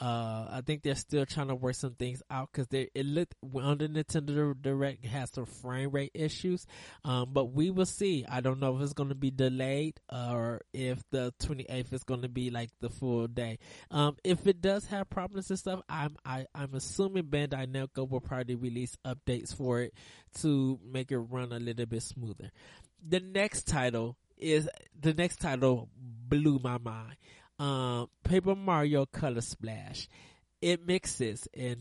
Uh, 0.00 0.46
I 0.50 0.62
think 0.64 0.82
they're 0.82 0.94
still 0.94 1.26
trying 1.26 1.48
to 1.48 1.54
work 1.54 1.74
some 1.74 1.94
things 1.94 2.22
out 2.30 2.50
because 2.52 2.68
they 2.68 2.88
it 2.94 3.06
looked 3.06 3.34
on 3.54 3.78
the 3.78 3.88
Nintendo 3.88 4.54
Direct 4.60 5.04
has 5.06 5.30
some 5.32 5.46
frame 5.46 5.90
rate 5.90 6.12
issues. 6.14 6.66
Um, 7.04 7.30
but 7.32 7.52
we 7.52 7.70
will 7.70 7.86
see. 7.86 8.24
I 8.28 8.40
don't 8.40 8.60
know 8.60 8.76
if 8.76 8.82
it's 8.82 8.92
going 8.92 9.10
to 9.10 9.14
be 9.14 9.30
delayed 9.30 10.00
or 10.10 10.62
if 10.72 11.02
the 11.10 11.32
28th 11.40 11.92
is 11.92 12.04
going 12.04 12.22
to 12.22 12.28
be 12.28 12.50
like 12.50 12.70
the 12.80 12.90
full 12.90 13.28
day. 13.28 13.58
Um, 13.90 14.16
if 14.24 14.46
it 14.46 14.60
does 14.60 14.86
have 14.86 15.10
problems 15.10 15.50
and 15.50 15.58
stuff, 15.58 15.80
I'm 15.88 16.16
I, 16.24 16.46
I'm 16.54 16.74
assuming 16.74 17.24
Bandai 17.24 17.66
Namco 17.66 18.08
will 18.08 18.20
probably 18.20 18.54
release 18.54 18.96
updates 19.06 19.54
for 19.56 19.80
it 19.80 19.94
to 20.40 20.78
make 20.84 21.12
it 21.12 21.18
run 21.18 21.52
a 21.52 21.58
little 21.58 21.86
bit 21.86 22.02
smoother. 22.02 22.50
The 23.06 23.20
next 23.20 23.66
title 23.66 24.16
is 24.38 24.68
the 24.98 25.14
next 25.14 25.40
title 25.40 25.88
blew 25.96 26.58
my 26.62 26.78
mind 26.78 27.16
um, 27.62 28.08
Paper 28.24 28.56
Mario 28.56 29.06
Color 29.06 29.40
Splash. 29.40 30.08
It 30.60 30.84
mixes, 30.84 31.46
and 31.56 31.76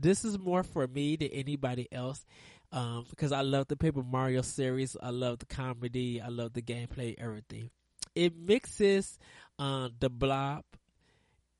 this 0.00 0.24
is 0.24 0.38
more 0.38 0.62
for 0.62 0.86
me 0.86 1.16
than 1.16 1.28
anybody 1.28 1.88
else. 1.90 2.24
Um, 2.70 3.04
because 3.10 3.32
I 3.32 3.40
love 3.40 3.66
the 3.66 3.76
Paper 3.76 4.02
Mario 4.02 4.42
series. 4.42 4.96
I 5.02 5.10
love 5.10 5.40
the 5.40 5.46
comedy. 5.46 6.20
I 6.20 6.28
love 6.28 6.52
the 6.52 6.62
gameplay, 6.62 7.16
everything. 7.18 7.70
It 8.14 8.36
mixes, 8.36 9.18
uh, 9.58 9.88
the 9.98 10.08
blob 10.08 10.62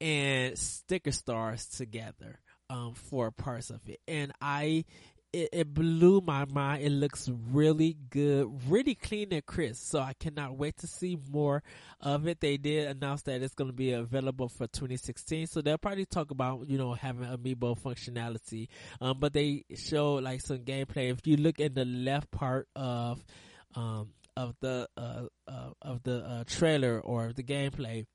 and 0.01 0.57
sticker 0.57 1.11
stars 1.11 1.67
together, 1.67 2.39
um, 2.71 2.95
for 2.95 3.33
parts 3.33 3.71
of 3.71 3.81
it. 3.89 4.01
And 4.07 4.33
I 4.41 4.85
it, 5.33 5.49
it, 5.53 5.75
blew 5.75 6.21
my 6.21 6.45
mind. 6.47 6.83
It 6.83 6.91
looks 6.91 7.29
really 7.51 7.97
good, 8.11 8.49
really 8.69 8.95
clean 8.95 9.33
and 9.33 9.45
crisp. 9.45 9.91
So 9.91 10.01
I 10.01 10.15
cannot 10.15 10.57
wait 10.57 10.79
to 10.79 10.87
see 10.87 11.19
more 11.31 11.63
of 12.01 12.27
it. 12.27 12.41
They 12.41 12.57
did 12.57 12.89
announce 12.89 13.23
that 13.23 13.43
it's 13.43 13.55
going 13.55 13.71
to 13.71 13.77
be 13.77 13.93
available 13.93 14.49
for 14.49 14.67
2016. 14.67 15.49
So 15.49 15.61
they'll 15.61 15.79
probably 15.79 16.07
talk 16.07 16.31
about, 16.31 16.69
you 16.69 16.79
know, 16.79 16.95
having 16.95 17.27
amiibo 17.27 17.79
functionality. 17.81 18.69
Um, 19.01 19.19
but 19.19 19.33
they 19.33 19.65
show 19.77 20.15
like 20.15 20.41
some 20.41 20.59
gameplay. 20.59 21.11
If 21.13 21.27
you 21.27 21.37
look 21.37 21.61
in 21.61 21.75
the 21.75 21.85
left 21.85 22.31
part 22.31 22.69
of, 22.75 23.23
um, 23.75 24.09
of 24.37 24.55
the 24.61 24.89
uh, 24.97 25.25
uh, 25.49 25.71
of 25.83 26.03
the 26.05 26.25
uh, 26.25 26.45
trailer 26.47 27.01
or 27.01 27.33
the 27.33 27.43
gameplay, 27.43 28.07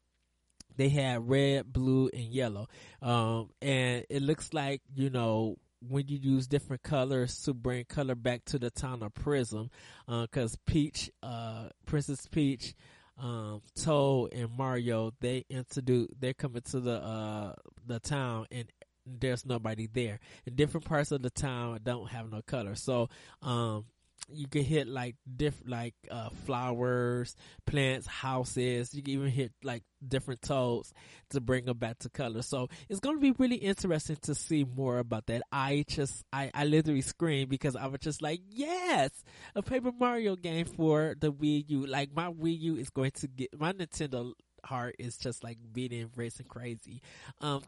they 0.78 0.90
had 0.90 1.28
red, 1.28 1.72
blue, 1.72 2.10
and 2.14 2.24
yellow, 2.24 2.68
um, 3.02 3.50
and 3.62 4.06
it 4.10 4.22
looks 4.22 4.54
like 4.54 4.82
you 4.96 5.10
know 5.10 5.58
when 5.88 6.08
you 6.08 6.18
use 6.18 6.48
different 6.48 6.84
colors 6.84 7.42
to 7.44 7.54
bring 7.54 7.86
color 7.86 8.16
back 8.16 8.46
to 8.46 8.60
the 8.60 8.72
town 8.72 9.04
of 9.04 9.14
Prism, 9.14 9.70
because 10.08 10.56
uh, 10.56 10.58
Peach, 10.66 11.12
uh, 11.22 11.70
Princess 11.86 12.28
Peach, 12.28 12.74
um, 13.18 13.62
Toad, 13.76 14.34
and 14.34 14.50
Mario 14.58 15.12
they 15.20 15.46
introduce 15.50 16.08
they're 16.20 16.34
coming 16.34 16.64
to 16.72 16.80
the 16.80 16.96
uh 16.96 17.54
the 17.86 18.00
town 18.00 18.48
and 18.52 18.72
there's 19.06 19.46
nobody 19.46 19.88
there. 19.88 20.20
And 20.46 20.56
different 20.56 20.86
parts 20.86 21.12
of 21.12 21.22
the 21.22 21.30
town 21.30 21.80
don't 21.84 22.10
have 22.10 22.32
no 22.32 22.42
color. 22.42 22.76
So, 22.76 23.10
um, 23.42 23.86
you 24.30 24.48
can 24.48 24.64
hit 24.64 24.88
like 24.88 25.16
different 25.36 25.70
like 25.70 25.96
uh, 26.10 26.30
flowers, 26.46 27.36
plants, 27.66 28.08
houses. 28.08 28.94
You 28.94 29.04
can 29.04 29.14
even 29.14 29.30
hit 29.30 29.52
like 29.64 29.84
different 30.06 30.42
toads 30.42 30.94
to 31.32 31.42
bring 31.42 31.66
them 31.66 31.78
back 31.78 32.00
to 32.00 32.10
color. 32.10 32.42
So 32.42 32.70
it's 32.90 33.00
going 33.00 33.18
to 33.18 33.22
be 33.22 33.32
really 33.38 33.58
interesting 33.58 34.18
to 34.24 34.36
see 34.36 34.64
more 34.64 35.00
about 35.00 35.26
that. 35.28 35.44
I 35.52 35.86
just 35.88 36.24
I 36.32 36.52
I 36.54 36.66
literally 36.66 37.02
screamed 37.02 37.50
because 37.50 37.76
I 37.76 37.88
was 37.88 38.00
just 38.00 38.22
like, 38.22 38.42
yes, 38.50 39.12
a 39.56 39.62
Paper 39.62 39.92
Mario 39.98 40.36
game 40.36 40.66
for 40.66 41.16
the 41.20 41.32
Wii 41.32 41.66
U. 41.70 41.86
Like 41.86 42.10
my 42.16 42.32
Wii 42.32 42.60
U 42.60 42.76
is 42.78 42.90
going 42.90 43.12
to 43.12 43.28
get 43.28 43.60
my 43.60 43.74
Nintendo 43.74 44.34
heart 44.66 44.96
is 45.00 45.18
just 45.18 45.44
like 45.44 45.58
beating 45.74 46.10
racing 46.16 46.46
crazy. 46.48 47.02
Um, 47.42 47.64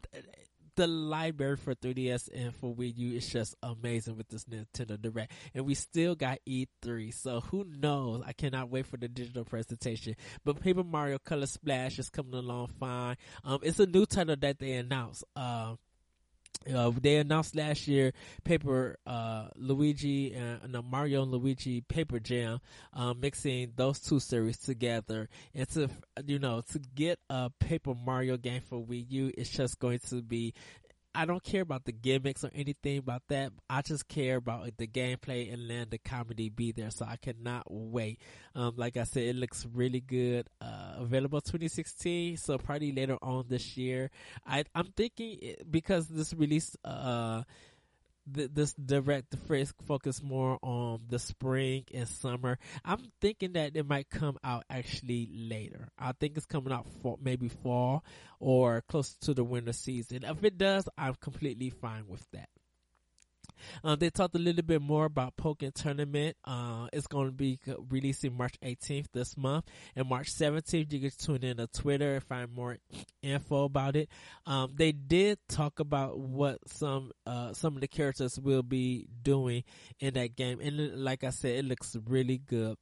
the 0.76 0.86
library 0.86 1.56
for 1.56 1.74
3DS 1.74 2.28
and 2.34 2.54
for 2.54 2.74
Wii 2.74 2.96
U 2.96 3.16
is 3.16 3.28
just 3.28 3.54
amazing 3.62 4.16
with 4.16 4.28
this 4.28 4.44
Nintendo 4.44 5.00
Direct. 5.00 5.32
And 5.54 5.66
we 5.66 5.74
still 5.74 6.14
got 6.14 6.38
E3, 6.48 7.12
so 7.12 7.40
who 7.40 7.64
knows? 7.64 8.22
I 8.26 8.32
cannot 8.32 8.70
wait 8.70 8.86
for 8.86 8.96
the 8.96 9.08
digital 9.08 9.44
presentation. 9.44 10.16
But 10.44 10.60
Paper 10.60 10.84
Mario 10.84 11.18
Color 11.18 11.46
Splash 11.46 11.98
is 11.98 12.10
coming 12.10 12.34
along 12.34 12.68
fine. 12.78 13.16
Um, 13.42 13.60
it's 13.62 13.80
a 13.80 13.86
new 13.86 14.06
title 14.06 14.36
that 14.36 14.58
they 14.58 14.72
announced. 14.72 15.24
Um, 15.34 15.78
uh, 16.72 16.90
they 17.00 17.16
announced 17.16 17.54
last 17.54 17.86
year 17.86 18.12
Paper 18.44 18.98
uh, 19.06 19.48
Luigi 19.56 20.34
and 20.34 20.74
uh, 20.74 20.82
Mario 20.82 21.22
and 21.22 21.32
Luigi 21.32 21.80
Paper 21.80 22.18
Jam, 22.18 22.60
uh, 22.92 23.14
mixing 23.14 23.72
those 23.76 24.00
two 24.00 24.20
series 24.20 24.58
together, 24.58 25.28
and 25.54 25.68
to 25.70 25.88
you 26.24 26.38
know 26.38 26.62
to 26.72 26.78
get 26.94 27.18
a 27.30 27.50
Paper 27.60 27.94
Mario 27.94 28.36
game 28.36 28.60
for 28.60 28.78
Wii 28.78 29.06
U, 29.10 29.32
it's 29.36 29.50
just 29.50 29.78
going 29.78 30.00
to 30.08 30.22
be 30.22 30.54
I 31.16 31.24
don't 31.24 31.42
care 31.42 31.62
about 31.62 31.86
the 31.86 31.92
gimmicks 31.92 32.44
or 32.44 32.50
anything 32.54 32.98
about 32.98 33.22
that. 33.28 33.52
I 33.70 33.80
just 33.80 34.06
care 34.06 34.36
about 34.36 34.76
the 34.76 34.86
gameplay 34.86 35.52
and 35.52 35.70
then 35.70 35.86
the 35.90 35.96
comedy 35.98 36.50
be 36.50 36.72
there. 36.72 36.90
So 36.90 37.06
I 37.08 37.16
cannot 37.16 37.64
wait. 37.68 38.20
Um, 38.54 38.74
like 38.76 38.98
I 38.98 39.04
said, 39.04 39.22
it 39.22 39.36
looks 39.36 39.66
really 39.72 40.00
good. 40.00 40.48
Uh, 40.60 40.96
available 40.98 41.40
2016. 41.40 42.36
So 42.36 42.58
probably 42.58 42.92
later 42.92 43.16
on 43.22 43.46
this 43.48 43.78
year. 43.78 44.10
I, 44.46 44.64
I'm 44.74 44.92
thinking 44.94 45.56
because 45.70 46.06
this 46.08 46.34
release, 46.34 46.76
uh, 46.84 47.42
th- 48.32 48.50
this 48.52 48.74
direct 48.74 49.34
phrase 49.46 49.72
focus 49.86 50.22
more 50.22 50.58
on 50.62 51.02
the 51.08 51.18
spring 51.18 51.84
and 51.92 52.08
summer. 52.08 52.58
I'm 52.84 53.02
thinking 53.20 53.52
that 53.52 53.76
it 53.76 53.86
might 53.86 54.10
come 54.10 54.38
out 54.42 54.64
actually 54.70 55.28
later. 55.32 55.88
I 55.98 56.12
think 56.12 56.36
it's 56.36 56.46
coming 56.46 56.72
out 56.72 56.86
for 57.02 57.18
maybe 57.20 57.48
fall 57.48 58.04
or 58.40 58.82
close 58.88 59.14
to 59.22 59.34
the 59.34 59.44
winter 59.44 59.72
season. 59.72 60.24
If 60.24 60.44
it 60.44 60.58
does, 60.58 60.88
I'm 60.96 61.14
completely 61.14 61.70
fine 61.70 62.06
with 62.08 62.24
that. 62.32 62.48
Uh, 63.84 63.96
they 63.96 64.10
talked 64.10 64.34
a 64.34 64.38
little 64.38 64.62
bit 64.62 64.82
more 64.82 65.04
about 65.04 65.36
Pokken 65.36 65.72
Tournament. 65.72 66.36
Uh, 66.44 66.88
it's 66.92 67.06
going 67.06 67.26
to 67.26 67.32
be 67.32 67.58
releasing 67.90 68.36
March 68.36 68.54
18th 68.62 69.06
this 69.12 69.36
month, 69.36 69.64
and 69.94 70.08
March 70.08 70.32
17th 70.32 70.92
you 70.92 71.00
can 71.00 71.10
tune 71.18 71.44
in 71.44 71.56
to 71.58 71.66
Twitter 71.66 72.14
and 72.14 72.24
find 72.24 72.52
more 72.52 72.78
info 73.22 73.64
about 73.64 73.96
it. 73.96 74.08
Um, 74.46 74.72
they 74.74 74.92
did 74.92 75.38
talk 75.48 75.80
about 75.80 76.18
what 76.18 76.58
some 76.68 77.12
uh, 77.26 77.52
some 77.52 77.74
of 77.74 77.80
the 77.80 77.88
characters 77.88 78.38
will 78.38 78.62
be 78.62 79.06
doing 79.22 79.64
in 80.00 80.14
that 80.14 80.36
game, 80.36 80.60
and 80.60 81.02
like 81.02 81.24
I 81.24 81.30
said, 81.30 81.56
it 81.56 81.64
looks 81.64 81.96
really 82.06 82.38
good 82.38 82.76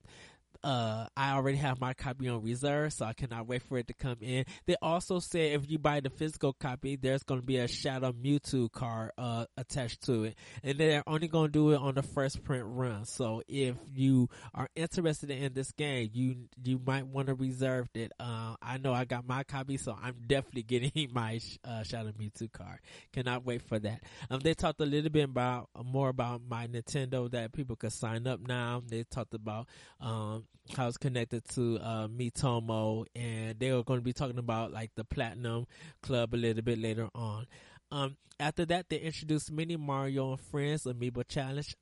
uh, 0.65 1.07
I 1.15 1.33
already 1.35 1.59
have 1.59 1.79
my 1.79 1.93
copy 1.93 2.29
on 2.29 2.43
reserve, 2.43 2.95
so 2.95 3.05
I 3.05 3.13
cannot 3.13 3.47
wait 3.47 3.63
for 3.63 3.77
it 3.77 3.87
to 3.89 3.95
come 3.95 4.17
in. 4.23 4.47
They 4.65 4.77
also 4.81 5.19
said 5.19 5.53
if 5.53 5.71
you 5.71 5.79
buy 5.79 6.01
the 6.01 6.09
physical 6.09 6.55
copy, 6.55 6.97
there's 6.97 7.23
going 7.23 7.41
to 7.41 7.47
be 7.47 7.59
a 7.59 7.69
Shadow 7.69 8.13
Mewtwo 8.13 8.73
card 8.73 9.13
uh, 9.19 9.45
attached 9.59 10.07
to 10.07 10.25
it, 10.25 10.37
and 10.63 10.79
they're 10.79 11.03
only 11.07 11.29
going 11.29 11.49
to 11.49 11.53
do 11.53 11.73
it 11.73 11.77
on 11.77 11.95
the 11.95 12.03
first 12.03 12.43
print 12.45 12.65
run. 12.67 13.05
So 13.05 13.43
if 13.47 13.77
you 13.95 14.31
are 14.55 14.69
interested 14.75 15.31
in 15.31 15.53
this 15.53 15.71
game, 15.73 16.09
you 16.15 16.37
you 16.65 16.81
might 16.85 17.07
want 17.07 17.29
to 17.29 17.35
reserve 17.35 17.89
it. 17.95 18.13
Uh, 18.19 18.57
I 18.63 18.79
know 18.79 18.95
I 18.95 19.05
got 19.05 19.29
my 19.29 19.45
copy, 19.45 19.77
so 19.77 19.95
I'm 20.03 20.17
definitely 20.27 20.63
getting 20.63 21.11
my 21.13 21.41
uh, 21.63 21.83
Shadow 21.83 22.13
Mewtwo 22.13 22.51
card. 22.51 22.79
Cannot 23.13 23.45
wait 23.45 23.61
for 23.61 23.79
that. 23.79 24.03
Um, 24.31 24.41
they 24.41 24.55
talked 24.55 24.81
a 24.81 24.87
little 24.87 25.11
bit 25.11 25.25
about 25.25 25.69
more 25.85 26.09
about 26.09 26.41
my 26.49 26.67
Nintendo 26.69 27.31
that 27.33 27.53
people 27.53 27.77
could 27.77 27.93
sign 27.93 28.27
up 28.27 28.41
now. 28.41 28.83
They 28.89 29.05
talked 29.05 29.35
about 29.35 29.67
um 30.01 30.45
I 30.79 30.87
was 30.87 30.97
connected 30.97 31.45
to 31.51 31.79
uh, 31.79 32.09
Miitomo, 32.09 33.07
and 33.15 33.59
they 33.59 33.73
were 33.73 33.85
going 33.85 34.01
to 34.01 34.05
be 34.05 34.13
talking 34.13 34.39
about 34.39 34.73
like 34.73 34.91
the 34.95 35.05
Platinum 35.05 35.67
Club 36.03 36.35
a 36.35 36.37
little 36.37 36.63
bit 36.63 36.79
later 36.79 37.09
on. 37.15 37.47
Um, 37.93 38.17
after 38.41 38.65
that, 38.67 38.89
they 38.89 38.99
introduced 38.99 39.53
Mini 39.53 39.77
Mario 39.77 40.33
and 40.33 40.41
Friends 40.41 40.85
Amiibo 40.85 41.27
Challenge. 41.29 41.77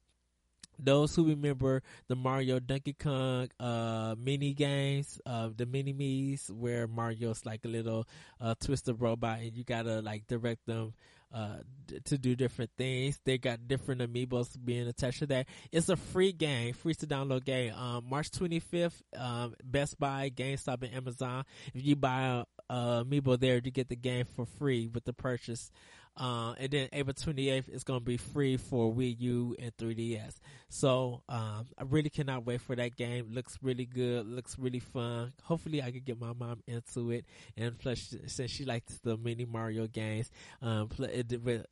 Those 0.78 1.14
who 1.14 1.28
remember 1.28 1.82
the 2.08 2.16
Mario 2.16 2.58
Donkey 2.58 2.94
Kong 2.94 3.48
uh, 3.60 4.16
mini 4.18 4.52
games, 4.52 5.20
uh, 5.24 5.50
the 5.54 5.66
mini 5.66 5.92
me's, 5.92 6.50
where 6.50 6.88
Mario's 6.88 7.46
like 7.46 7.64
a 7.64 7.68
little 7.68 8.08
uh, 8.40 8.54
twisted 8.60 9.00
robot, 9.00 9.40
and 9.40 9.56
you 9.56 9.64
gotta 9.64 10.00
like 10.00 10.26
direct 10.26 10.66
them 10.66 10.94
uh, 11.32 11.58
to 12.04 12.18
do 12.18 12.34
different 12.36 12.70
things. 12.76 13.18
They 13.24 13.38
got 13.38 13.66
different 13.68 14.00
amiibos 14.00 14.56
being 14.62 14.86
attached 14.86 15.20
to 15.20 15.26
that. 15.26 15.46
It's 15.70 15.88
a 15.88 15.96
free 15.96 16.32
game, 16.32 16.74
free 16.74 16.94
to 16.94 17.06
download 17.06 17.44
game. 17.44 17.74
Um, 17.74 18.04
March 18.08 18.30
25th, 18.30 19.02
um, 19.16 19.54
Best 19.64 19.98
Buy, 19.98 20.30
GameStop, 20.30 20.82
and 20.82 20.94
Amazon. 20.94 21.44
If 21.74 21.84
you 21.84 21.96
buy 21.96 22.44
a, 22.68 22.72
a 22.72 23.04
amiibo 23.04 23.38
there, 23.38 23.60
you 23.62 23.70
get 23.70 23.88
the 23.88 23.96
game 23.96 24.26
for 24.36 24.46
free 24.46 24.88
with 24.88 25.04
the 25.04 25.12
purchase. 25.12 25.70
Uh, 26.16 26.54
and 26.58 26.70
then 26.70 26.88
April 26.92 27.14
28th 27.14 27.68
is 27.70 27.84
going 27.84 28.00
to 28.00 28.04
be 28.04 28.16
free 28.16 28.56
for 28.56 28.92
Wii 28.92 29.18
U 29.20 29.56
and 29.58 29.76
3DS. 29.76 30.34
So, 30.68 31.22
um, 31.28 31.68
I 31.78 31.84
really 31.88 32.10
cannot 32.10 32.44
wait 32.44 32.60
for 32.60 32.76
that 32.76 32.96
game. 32.96 33.28
Looks 33.32 33.58
really 33.62 33.86
good. 33.86 34.26
Looks 34.26 34.58
really 34.58 34.80
fun. 34.80 35.32
Hopefully 35.44 35.82
I 35.82 35.90
can 35.90 36.02
get 36.04 36.20
my 36.20 36.32
mom 36.32 36.62
into 36.66 37.10
it. 37.10 37.24
And 37.56 37.78
plus, 37.78 38.14
since 38.26 38.50
she 38.50 38.64
likes 38.64 38.98
the 38.98 39.16
mini 39.16 39.46
Mario 39.46 39.86
games, 39.86 40.30
um, 40.60 40.90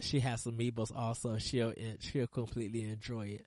she 0.00 0.20
has 0.20 0.44
amiibos 0.44 0.94
also. 0.94 1.36
She'll, 1.38 1.74
she'll 1.98 2.26
completely 2.26 2.84
enjoy 2.84 3.26
it. 3.28 3.46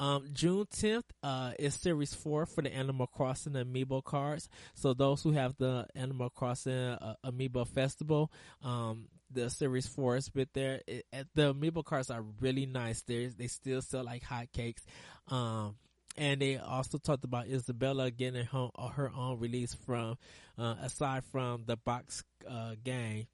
Um, 0.00 0.30
June 0.32 0.64
10th 0.64 1.04
uh, 1.22 1.52
is 1.58 1.74
Series 1.74 2.14
4 2.14 2.46
for 2.46 2.62
the 2.62 2.74
Animal 2.74 3.06
Crossing 3.06 3.52
Amiibo 3.52 4.02
cards. 4.02 4.48
So 4.74 4.94
those 4.94 5.22
who 5.22 5.32
have 5.32 5.56
the 5.58 5.86
Animal 5.94 6.30
Crossing 6.30 6.72
uh, 6.72 7.16
Amiibo 7.24 7.68
Festival, 7.68 8.32
um, 8.64 9.08
the 9.30 9.50
Series 9.50 9.86
4 9.86 10.20
but 10.34 10.48
there. 10.54 10.80
The 11.34 11.54
Amiibo 11.54 11.84
cards 11.84 12.10
are 12.10 12.24
really 12.40 12.66
nice. 12.66 13.02
They 13.02 13.26
they 13.26 13.46
still 13.46 13.82
sell 13.82 14.04
like 14.04 14.22
hotcakes. 14.22 14.82
Um, 15.28 15.76
and 16.16 16.40
they 16.40 16.56
also 16.58 16.98
talked 16.98 17.24
about 17.24 17.46
Isabella 17.46 18.10
getting 18.10 18.44
her, 18.44 18.68
her 18.94 19.10
own 19.16 19.38
release 19.38 19.74
from, 19.86 20.18
uh, 20.58 20.74
aside 20.82 21.24
from 21.30 21.64
the 21.66 21.76
box, 21.76 22.24
uh, 22.48 22.74
game 22.82 23.26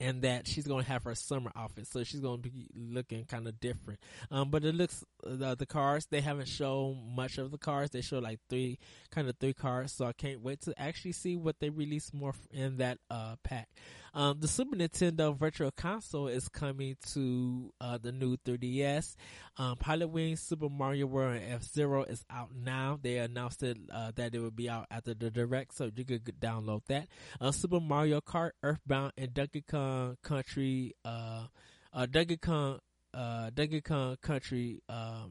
and 0.00 0.22
that 0.22 0.46
she's 0.46 0.66
going 0.66 0.84
to 0.84 0.90
have 0.90 1.04
her 1.04 1.14
summer 1.14 1.50
outfit. 1.56 1.86
So 1.86 2.04
she's 2.04 2.20
going 2.20 2.42
to 2.42 2.48
be 2.48 2.68
looking 2.74 3.24
kind 3.24 3.48
of 3.48 3.58
different. 3.58 3.98
Um, 4.30 4.50
but 4.50 4.64
it 4.64 4.74
looks, 4.74 5.04
the, 5.24 5.56
the 5.56 5.66
cars, 5.66 6.06
they 6.10 6.20
haven't 6.20 6.48
shown 6.48 7.14
much 7.16 7.38
of 7.38 7.50
the 7.50 7.58
cars. 7.58 7.90
They 7.90 8.00
show 8.00 8.18
like 8.18 8.38
three, 8.48 8.78
kind 9.10 9.28
of 9.28 9.36
three 9.38 9.54
cars. 9.54 9.92
So 9.92 10.06
I 10.06 10.12
can't 10.12 10.40
wait 10.40 10.60
to 10.62 10.80
actually 10.80 11.12
see 11.12 11.36
what 11.36 11.58
they 11.58 11.70
release 11.70 12.12
more 12.12 12.34
in 12.52 12.76
that, 12.76 12.98
uh, 13.10 13.36
pack. 13.42 13.68
Um, 14.18 14.40
the 14.40 14.48
Super 14.48 14.74
Nintendo 14.74 15.38
Virtual 15.38 15.70
Console 15.70 16.26
is 16.26 16.48
coming 16.48 16.96
to 17.12 17.72
uh, 17.80 17.98
the 17.98 18.10
new 18.10 18.36
3DS. 18.38 19.14
Um, 19.56 19.76
Pilotwings 19.76 20.40
Super 20.40 20.68
Mario 20.68 21.06
World 21.06 21.36
and 21.36 21.52
F 21.52 21.62
Zero 21.62 22.02
is 22.02 22.24
out 22.28 22.48
now. 22.52 22.98
They 23.00 23.18
announced 23.18 23.62
it 23.62 23.78
uh, 23.94 24.10
that 24.16 24.34
it 24.34 24.40
would 24.40 24.56
be 24.56 24.68
out 24.68 24.86
after 24.90 25.14
the 25.14 25.30
direct, 25.30 25.72
so 25.76 25.88
you 25.94 26.04
could 26.04 26.24
download 26.40 26.80
that. 26.88 27.06
Uh, 27.40 27.52
Super 27.52 27.78
Mario 27.78 28.20
Kart, 28.20 28.50
Earthbound, 28.64 29.12
and 29.16 29.32
Donkey 29.32 29.62
Kong 29.62 30.16
Country. 30.24 30.96
Uh, 31.04 31.44
uh, 31.92 32.06
Donkey 32.06 32.38
Kong, 32.38 32.80
uh, 33.14 33.50
Donkey 33.54 33.82
Kong 33.82 34.16
Country. 34.20 34.82
Um, 34.88 35.30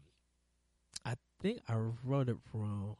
I 1.03 1.15
think 1.41 1.59
I 1.67 1.75
wrote 2.05 2.29
it 2.29 2.37
wrong. 2.53 2.95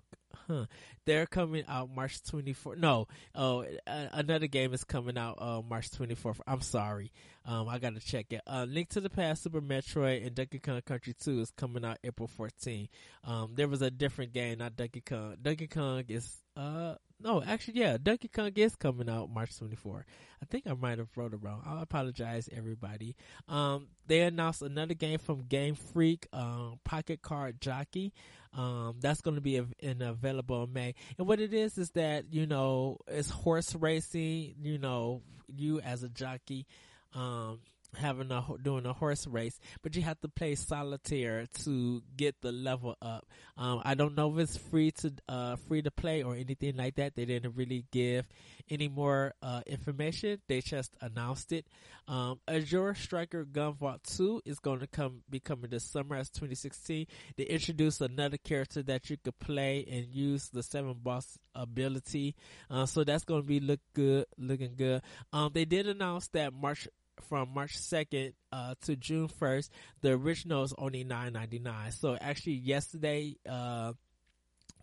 Huh. 0.48 0.66
They're 1.06 1.26
coming 1.26 1.64
out 1.68 1.90
March 1.90 2.22
24th. 2.24 2.78
No, 2.78 3.08
oh, 3.34 3.64
uh, 3.88 4.08
another 4.12 4.48
game 4.48 4.74
is 4.74 4.84
coming 4.84 5.18
out 5.18 5.38
uh, 5.40 5.62
March 5.68 5.90
24th. 5.92 6.40
I'm 6.46 6.62
sorry. 6.62 7.12
Um, 7.46 7.70
I 7.70 7.80
gotta 7.80 8.02
check 8.02 8.34
it. 8.34 8.42
Uh, 8.46 8.66
Link 8.68 8.90
to 8.90 9.00
the 9.00 9.10
Past, 9.10 9.44
Super 9.44 9.62
Metroid, 9.62 10.26
and 10.26 10.36
Donkey 10.36 10.60
Kong 10.60 10.82
Country 10.82 11.16
2 11.18 11.40
is 11.40 11.52
coming 11.52 11.86
out 11.86 11.98
April 12.04 12.30
14th. 12.38 12.90
Um, 13.24 13.54
there 13.56 13.70
was 13.70 13.82
a 13.82 13.90
different 13.90 14.34
game, 14.34 14.58
not 14.58 14.76
Donkey 14.76 15.00
Kong. 15.00 15.38
Donkey 15.42 15.68
Kong 15.68 16.04
is, 16.10 16.42
uh, 16.58 16.96
no, 17.22 17.42
actually, 17.42 17.80
yeah, 17.80 17.96
Donkey 18.04 18.28
Kong 18.28 18.52
is 18.54 18.76
coming 18.76 19.10
out 19.10 19.30
March 19.30 19.58
24. 19.58 20.06
I 20.42 20.46
think 20.46 20.68
I 20.68 20.74
might 20.74 20.98
have 20.98 21.08
wrote 21.16 21.34
it 21.34 21.38
wrong. 21.42 21.64
I 21.66 21.82
apologize, 21.82 22.50
everybody. 22.52 23.16
Um, 23.48 23.88
they 24.06 24.22
announced 24.22 24.62
another 24.62 24.94
game 24.94 25.20
from 25.20 25.44
Game 25.44 25.76
Freak, 25.76 26.28
um, 26.34 26.82
Pocket 26.84 27.22
Card 27.22 27.62
Jockey. 27.62 28.14
Um, 28.58 28.96
that's 29.00 29.22
going 29.22 29.36
to 29.36 29.42
be 29.42 29.62
in 29.80 30.02
available 30.02 30.64
in 30.64 30.74
May. 30.74 30.96
And 31.18 31.28
what 31.28 31.40
it 31.40 31.54
is 31.54 31.78
is 31.78 31.92
that 31.92 32.34
you 32.34 32.48
know 32.48 32.98
it's 33.08 33.30
horse 33.30 33.76
racing. 33.76 34.56
You 34.60 34.80
know, 34.80 35.22
you 35.56 35.80
as 35.82 36.02
a 36.02 36.10
jockey, 36.10 36.66
um, 37.14 37.60
having 37.96 38.32
a 38.32 38.44
doing 38.62 38.86
a 38.86 38.94
horse 38.94 39.26
race, 39.28 39.60
but 39.82 39.96
you 39.96 40.02
have 40.02 40.20
to 40.22 40.28
play 40.28 40.56
solitaire 40.56 41.48
to 41.64 42.02
get 42.16 42.42
the 42.42 42.52
level 42.52 42.96
up. 43.02 43.26
Um, 43.58 43.82
I 43.84 43.96
don't 43.96 44.16
know 44.16 44.32
if 44.34 44.40
it's 44.40 44.58
free 44.58 44.92
to 44.92 45.14
uh, 45.28 45.56
free 45.68 45.82
to 45.82 45.92
play 45.92 46.24
or 46.24 46.36
anything 46.36 46.78
like 46.78 46.96
that. 46.96 47.16
They 47.16 47.26
didn't 47.26 47.56
really 47.56 47.86
give 47.92 48.26
any 48.70 48.88
more 48.88 49.34
uh, 49.42 49.62
information. 49.66 50.42
They 50.48 50.62
just 50.62 50.96
announced 51.02 51.52
it. 51.52 51.66
Um, 52.08 52.40
Azure 52.48 52.96
Striker 52.96 53.46
Gunvolt 53.46 54.04
2 54.16 54.44
is 54.46 54.60
going 54.60 54.80
to 54.80 54.88
come 54.88 55.22
be 55.30 55.40
coming 55.40 55.70
this 55.70 55.84
summer 55.84 56.16
as 56.16 56.30
2016. 56.30 57.08
They 57.36 57.44
introduced 57.44 58.02
another 58.02 58.38
character 58.38 58.82
that 58.84 59.10
you 59.10 59.18
could 59.18 59.38
play 59.40 59.86
and 59.90 60.08
use 60.08 60.50
the 60.50 60.64
seven 60.64 60.96
boss 61.02 61.38
ability. 61.54 62.36
Uh, 62.70 62.86
so 62.86 63.04
that's 63.04 63.24
going 63.24 63.42
to 63.42 63.48
be 63.48 63.60
look 63.60 63.80
good, 63.94 64.26
looking 64.38 64.76
good. 64.76 65.02
Um, 65.34 65.52
they 65.54 65.66
did 65.66 65.88
announce 65.88 66.28
that 66.30 66.54
March 66.54 66.88
from 67.22 67.54
March 67.54 67.78
2nd 67.78 68.34
uh, 68.52 68.76
to 68.82 68.96
June 68.96 69.28
1st. 69.28 69.70
The 70.02 70.12
original 70.12 70.64
is 70.64 70.74
only 70.78 71.04
nine 71.04 71.34
ninety 71.34 71.60
nine. 71.60 71.92
So 71.92 72.18
actually, 72.20 72.54
yesterday 72.54 73.36
uh, 73.48 73.94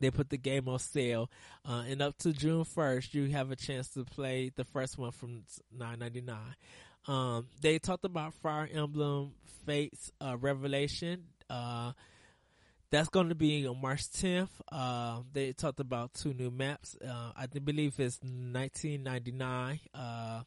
they 0.00 0.10
put 0.10 0.30
the 0.30 0.38
game 0.38 0.68
on 0.68 0.78
sale, 0.78 1.30
uh, 1.68 1.84
and 1.88 2.02
up 2.02 2.18
to 2.18 2.32
June 2.32 2.64
1st, 2.64 3.14
you 3.14 3.30
have 3.30 3.50
a 3.50 3.56
chance 3.56 3.88
to 3.90 4.04
play 4.04 4.50
the 4.54 4.64
first 4.64 4.98
one 4.98 5.12
from 5.12 5.44
nine 5.76 5.98
ninety 5.98 6.20
nine. 6.20 6.54
Um, 7.06 7.48
they 7.60 7.78
talked 7.78 8.04
about 8.04 8.34
Fire 8.34 8.68
Emblem 8.72 9.32
Fates 9.66 10.10
uh, 10.20 10.36
Revelation. 10.40 11.24
Uh, 11.50 11.92
that's 12.90 13.08
going 13.08 13.28
to 13.28 13.34
be 13.34 13.66
on 13.66 13.80
March 13.80 14.08
10th. 14.12 14.48
Uh, 14.70 15.20
they 15.32 15.52
talked 15.52 15.80
about 15.80 16.14
two 16.14 16.32
new 16.32 16.50
maps. 16.50 16.96
Uh, 17.04 17.32
I 17.36 17.46
believe 17.46 17.98
it's 17.98 18.20
1999. 18.22 19.80
Uh, 19.92 20.42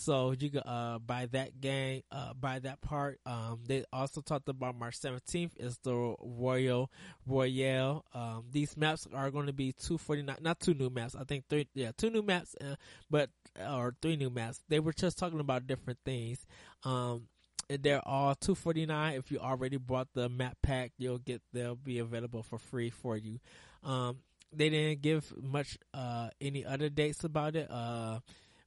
so 0.00 0.32
you 0.38 0.50
can 0.50 0.60
uh, 0.60 0.98
buy 0.98 1.26
that 1.32 1.60
game, 1.60 2.02
uh, 2.10 2.32
buy 2.32 2.58
that 2.60 2.80
part. 2.80 3.20
Um, 3.26 3.60
they 3.66 3.84
also 3.92 4.22
talked 4.22 4.48
about 4.48 4.78
March 4.78 4.98
17th 4.98 5.52
is 5.58 5.78
the 5.82 6.14
Royal 6.20 6.90
Royale. 7.26 8.04
Um, 8.14 8.44
these 8.50 8.76
maps 8.76 9.06
are 9.14 9.30
going 9.30 9.46
to 9.46 9.52
be 9.52 9.72
249, 9.72 10.36
not 10.40 10.58
two 10.58 10.72
new 10.72 10.88
maps. 10.88 11.14
I 11.14 11.24
think 11.24 11.44
three, 11.50 11.68
yeah, 11.74 11.90
two 11.96 12.08
new 12.08 12.22
maps, 12.22 12.54
uh, 12.60 12.76
but, 13.10 13.28
or 13.58 13.94
three 14.00 14.16
new 14.16 14.30
maps. 14.30 14.60
They 14.68 14.80
were 14.80 14.94
just 14.94 15.18
talking 15.18 15.40
about 15.40 15.66
different 15.66 15.98
things. 16.04 16.46
Um, 16.82 17.28
they're 17.68 18.02
all 18.08 18.34
249 18.34 19.14
if 19.14 19.30
you 19.30 19.38
already 19.38 19.76
bought 19.76 20.08
the 20.14 20.28
map 20.28 20.56
pack 20.60 20.90
you'll 20.98 21.18
get 21.18 21.40
they'll 21.52 21.76
be 21.76 22.00
available 22.00 22.42
for 22.42 22.58
free 22.58 22.90
for 22.90 23.16
you 23.16 23.38
um, 23.84 24.16
they 24.52 24.68
didn't 24.68 25.02
give 25.02 25.32
much 25.40 25.78
uh, 25.94 26.30
any 26.40 26.64
other 26.64 26.88
dates 26.88 27.22
about 27.22 27.54
it 27.54 27.70
uh, 27.70 28.18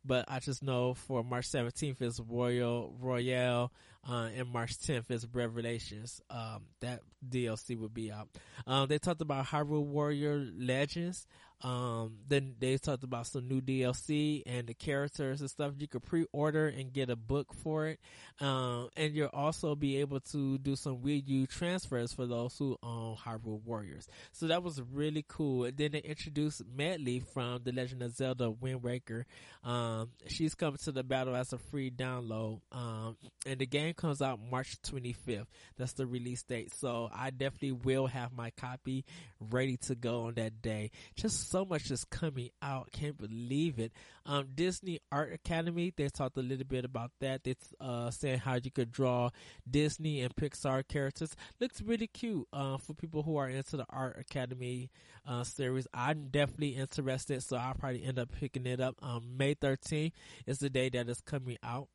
but 0.05 0.25
I 0.27 0.39
just 0.39 0.63
know 0.63 0.93
for 0.93 1.23
March 1.23 1.47
17th 1.49 2.01
is 2.01 2.19
Royal 2.19 2.93
Royale, 2.99 3.71
uh, 4.07 4.29
and 4.35 4.49
March 4.49 4.77
10th 4.79 5.09
is 5.11 5.25
Revelations. 5.31 6.21
Um, 6.29 6.63
that 6.81 7.01
DLC 7.27 7.79
will 7.79 7.89
be 7.89 8.11
out. 8.11 8.27
Um, 8.67 8.87
they 8.87 8.97
talked 8.97 9.21
about 9.21 9.45
Hyrule 9.45 9.85
Warrior 9.85 10.45
Legends. 10.57 11.25
Um, 11.63 12.17
then 12.27 12.55
they 12.59 12.77
talked 12.77 13.03
about 13.03 13.25
some 13.27 13.47
new 13.47 13.61
DLC 13.61 14.43
and 14.45 14.67
the 14.67 14.73
characters 14.73 15.39
and 15.39 15.49
stuff. 15.49 15.73
You 15.77 15.87
could 15.87 16.03
pre-order 16.03 16.67
and 16.67 16.91
get 16.91 17.09
a 17.09 17.15
book 17.15 17.53
for 17.63 17.87
it. 17.87 17.99
Um, 18.41 18.89
and 18.97 19.13
you'll 19.13 19.29
also 19.31 19.75
be 19.75 19.97
able 19.97 20.19
to 20.31 20.57
do 20.57 20.75
some 20.75 20.97
Wii 20.97 21.23
U 21.27 21.47
transfers 21.47 22.13
for 22.13 22.25
those 22.25 22.57
who 22.57 22.77
own 22.83 23.15
Hyrule 23.15 23.63
Warriors. 23.63 24.07
So 24.33 24.47
that 24.47 24.61
was 24.61 24.81
really 24.81 25.23
cool. 25.27 25.65
And 25.65 25.77
then 25.77 25.91
they 25.91 25.99
introduced 25.99 26.63
Medli 26.75 27.25
from 27.33 27.61
The 27.63 27.71
Legend 27.71 28.03
of 28.03 28.15
Zelda 28.15 28.51
Wind 28.51 28.83
Waker. 28.83 29.25
Um, 29.63 30.09
she's 30.27 30.55
coming 30.55 30.79
to 30.83 30.91
the 30.91 31.03
battle 31.03 31.35
as 31.35 31.53
a 31.53 31.57
free 31.57 31.91
download. 31.91 32.59
Um, 32.71 33.15
and 33.45 33.59
the 33.59 33.65
game 33.65 33.93
comes 33.93 34.21
out 34.21 34.39
March 34.51 34.81
25th. 34.81 35.45
That's 35.77 35.93
the 35.93 36.05
release 36.05 36.43
date. 36.43 36.73
So 36.75 37.09
I 37.13 37.29
definitely 37.29 37.71
will 37.71 38.07
have 38.07 38.33
my 38.33 38.49
copy 38.51 39.05
ready 39.39 39.77
to 39.77 39.95
go 39.95 40.23
on 40.23 40.33
that 40.35 40.61
day. 40.61 40.91
Just 41.15 41.49
so 41.53 41.63
much 41.63 41.91
is 41.91 42.03
coming 42.05 42.49
out. 42.63 42.91
Can't 42.91 43.15
believe 43.15 43.77
it. 43.77 43.91
Um, 44.25 44.47
Disney 44.55 44.97
Art 45.11 45.31
Academy, 45.31 45.93
they 45.95 46.09
talked 46.09 46.35
a 46.35 46.41
little 46.41 46.65
bit 46.65 46.83
about 46.83 47.11
that. 47.19 47.41
It's, 47.45 47.75
uh, 47.79 48.09
saying 48.09 48.39
how 48.39 48.55
you 48.55 48.71
could 48.71 48.91
draw 48.91 49.29
Disney 49.69 50.21
and 50.21 50.35
Pixar 50.35 50.87
characters. 50.87 51.35
Looks 51.59 51.79
really 51.79 52.07
cute, 52.07 52.47
uh, 52.51 52.77
for 52.77 52.95
people 52.95 53.21
who 53.21 53.37
are 53.37 53.47
into 53.47 53.77
the 53.77 53.85
Art 53.87 54.17
Academy, 54.17 54.89
uh, 55.27 55.43
series. 55.43 55.85
I'm 55.93 56.29
definitely 56.29 56.69
interested, 56.75 57.43
so 57.43 57.57
I'll 57.57 57.75
probably 57.75 58.03
end 58.03 58.17
up 58.17 58.31
picking 58.31 58.65
it 58.65 58.79
up. 58.79 58.95
Um, 59.03 59.37
May 59.37 59.53
13th 59.53 60.13
is 60.47 60.57
the 60.57 60.71
day 60.71 60.89
that 60.89 61.07
it's 61.07 61.21
coming 61.21 61.59
out. 61.61 61.87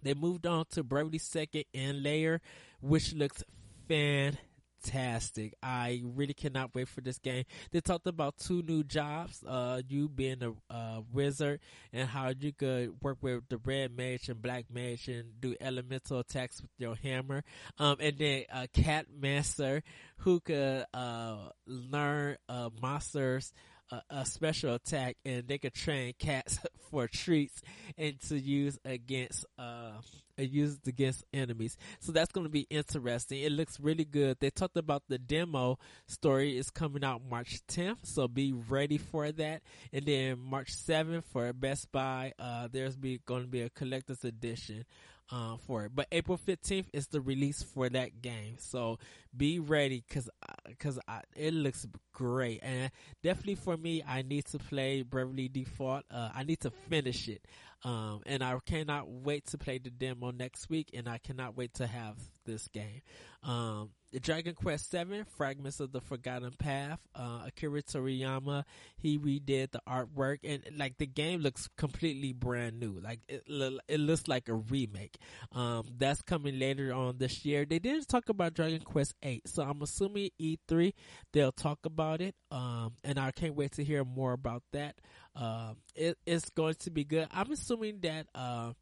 They 0.00 0.14
moved 0.14 0.46
on 0.46 0.66
to 0.70 0.84
Bravely 0.84 1.18
Second 1.18 1.64
End 1.74 2.04
Layer, 2.04 2.40
which 2.80 3.14
looks 3.14 3.42
fantastic 3.88 4.49
fantastic. 4.82 5.54
I 5.62 6.02
really 6.04 6.34
cannot 6.34 6.74
wait 6.74 6.88
for 6.88 7.00
this 7.00 7.18
game. 7.18 7.44
They 7.70 7.80
talked 7.80 8.06
about 8.06 8.38
two 8.38 8.62
new 8.62 8.82
jobs, 8.84 9.42
uh, 9.46 9.82
you 9.88 10.08
being 10.08 10.56
a 10.70 11.02
wizard 11.12 11.60
and 11.92 12.08
how 12.08 12.32
you 12.38 12.52
could 12.52 12.94
work 13.02 13.18
with 13.20 13.48
the 13.48 13.58
red 13.58 13.96
mage 13.96 14.28
and 14.28 14.40
black 14.40 14.66
mage 14.72 15.08
and 15.08 15.40
do 15.40 15.54
elemental 15.60 16.20
attacks 16.20 16.60
with 16.60 16.70
your 16.78 16.96
hammer. 16.96 17.44
Um, 17.78 17.96
and 18.00 18.18
then 18.18 18.44
a 18.52 18.68
cat 18.68 19.06
master 19.18 19.82
who 20.18 20.40
could, 20.40 20.84
uh, 20.92 21.50
learn, 21.66 22.36
uh, 22.48 22.70
monsters, 22.80 23.52
a, 23.90 24.02
a, 24.10 24.24
special 24.24 24.74
attack 24.74 25.16
and 25.24 25.46
they 25.48 25.58
could 25.58 25.74
train 25.74 26.14
cats 26.18 26.58
for 26.90 27.08
treats 27.08 27.60
and 27.98 28.20
to 28.20 28.38
use 28.38 28.78
against 28.84 29.44
uh 29.58 29.92
used 30.38 30.86
against 30.88 31.24
enemies. 31.32 31.76
So 32.00 32.12
that's 32.12 32.32
going 32.32 32.46
to 32.46 32.50
be 32.50 32.66
interesting. 32.70 33.40
It 33.40 33.52
looks 33.52 33.78
really 33.78 34.04
good. 34.04 34.38
They 34.40 34.50
talked 34.50 34.76
about 34.76 35.02
the 35.08 35.18
demo 35.18 35.78
story 36.06 36.56
is 36.56 36.70
coming 36.70 37.04
out 37.04 37.20
March 37.28 37.60
10th, 37.68 37.98
so 38.04 38.28
be 38.28 38.52
ready 38.52 38.98
for 38.98 39.30
that. 39.32 39.62
And 39.92 40.06
then 40.06 40.38
March 40.38 40.72
7th 40.72 41.24
for 41.24 41.52
Best 41.52 41.92
Buy, 41.92 42.32
uh, 42.38 42.68
there's 42.70 42.96
be 42.96 43.20
going 43.26 43.42
to 43.42 43.48
be 43.48 43.62
a 43.62 43.70
collector's 43.70 44.24
edition 44.24 44.84
uh, 45.32 45.56
for 45.66 45.84
it. 45.84 45.92
But 45.94 46.06
April 46.12 46.38
15th 46.38 46.86
is 46.92 47.06
the 47.08 47.20
release 47.20 47.62
for 47.62 47.88
that 47.88 48.22
game. 48.22 48.56
So 48.58 48.98
be 49.36 49.58
ready 49.58 50.04
cause, 50.10 50.28
uh, 50.48 51.00
I, 51.08 51.20
it 51.36 51.54
looks 51.54 51.86
great. 52.12 52.60
And 52.62 52.90
definitely 53.22 53.54
for 53.56 53.76
me, 53.76 54.02
I 54.06 54.22
need 54.22 54.46
to 54.46 54.58
play 54.58 55.02
Bravely 55.02 55.48
Default. 55.48 56.04
Uh, 56.10 56.30
I 56.34 56.42
need 56.44 56.60
to 56.60 56.70
finish 56.70 57.28
it. 57.28 57.44
Um, 57.82 58.22
and 58.26 58.42
I 58.44 58.56
cannot 58.66 59.08
wait 59.08 59.46
to 59.48 59.58
play 59.58 59.78
the 59.78 59.90
demo 59.90 60.30
next 60.30 60.68
week 60.68 60.90
and 60.92 61.08
I 61.08 61.18
cannot 61.18 61.56
wait 61.56 61.74
to 61.74 61.86
have 61.86 62.16
this 62.44 62.68
game. 62.68 63.00
Um, 63.42 63.90
Dragon 64.18 64.54
Quest 64.54 64.90
Seven, 64.90 65.24
Fragments 65.24 65.78
of 65.78 65.92
the 65.92 66.00
Forgotten 66.00 66.52
Path. 66.58 66.98
Uh, 67.14 67.44
Akira 67.46 67.82
Toriyama, 67.82 68.64
he 68.96 69.18
redid 69.18 69.70
the 69.70 69.80
artwork, 69.88 70.38
and 70.42 70.62
like 70.76 70.98
the 70.98 71.06
game 71.06 71.40
looks 71.40 71.68
completely 71.76 72.32
brand 72.32 72.80
new. 72.80 72.98
Like 73.00 73.20
it, 73.28 73.44
it 73.88 74.00
looks 74.00 74.26
like 74.26 74.48
a 74.48 74.54
remake. 74.54 75.16
Um, 75.52 75.84
that's 75.96 76.22
coming 76.22 76.58
later 76.58 76.92
on 76.92 77.18
this 77.18 77.44
year. 77.44 77.64
They 77.64 77.78
didn't 77.78 78.08
talk 78.08 78.28
about 78.28 78.54
Dragon 78.54 78.80
Quest 78.80 79.14
Eight, 79.22 79.48
so 79.48 79.62
I'm 79.62 79.80
assuming 79.80 80.30
E3 80.40 80.92
they'll 81.32 81.52
talk 81.52 81.78
about 81.84 82.20
it. 82.20 82.34
Um, 82.50 82.94
and 83.04 83.18
I 83.18 83.30
can't 83.30 83.54
wait 83.54 83.72
to 83.72 83.84
hear 83.84 84.04
more 84.04 84.32
about 84.32 84.64
that. 84.72 84.96
Um, 85.40 85.76
it, 85.94 86.18
it's 86.26 86.50
going 86.50 86.74
to 86.80 86.90
be 86.90 87.04
good. 87.04 87.26
I'm 87.32 87.50
assuming 87.50 88.00
that. 88.00 88.26
Uh, 88.34 88.72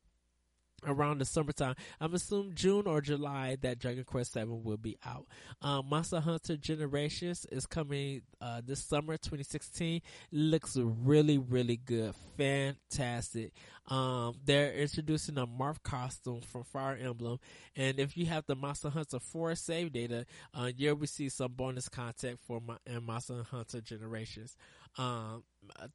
around 0.86 1.18
the 1.18 1.24
summertime. 1.24 1.74
I'm 2.00 2.14
assuming 2.14 2.54
June 2.54 2.86
or 2.86 3.00
July 3.00 3.56
that 3.62 3.78
Dragon 3.78 4.04
Quest 4.04 4.32
Seven 4.32 4.62
will 4.62 4.76
be 4.76 4.96
out. 5.04 5.26
Um, 5.60 5.86
Monster 5.88 6.20
Hunter 6.20 6.56
Generations 6.56 7.46
is 7.50 7.66
coming 7.66 8.22
uh, 8.40 8.60
this 8.64 8.84
summer, 8.84 9.16
2016. 9.16 10.02
Looks 10.30 10.76
really, 10.76 11.38
really 11.38 11.76
good, 11.76 12.14
fantastic. 12.36 13.52
Um, 13.88 14.34
they're 14.44 14.72
introducing 14.72 15.38
a 15.38 15.46
Marth 15.46 15.82
costume 15.82 16.42
from 16.42 16.62
Fire 16.64 16.98
Emblem, 17.00 17.38
and 17.74 17.98
if 17.98 18.16
you 18.16 18.26
have 18.26 18.44
the 18.46 18.54
Monster 18.54 18.90
Hunter 18.90 19.18
4 19.18 19.54
save 19.54 19.92
data, 19.92 20.26
uh, 20.54 20.70
you'll 20.76 20.96
receive 20.96 21.32
some 21.32 21.52
bonus 21.52 21.88
content 21.88 22.38
for 22.46 22.60
my 22.60 22.76
and 22.86 23.04
Monster 23.04 23.44
Hunter 23.50 23.80
Generations. 23.80 24.56
Um, 24.96 25.44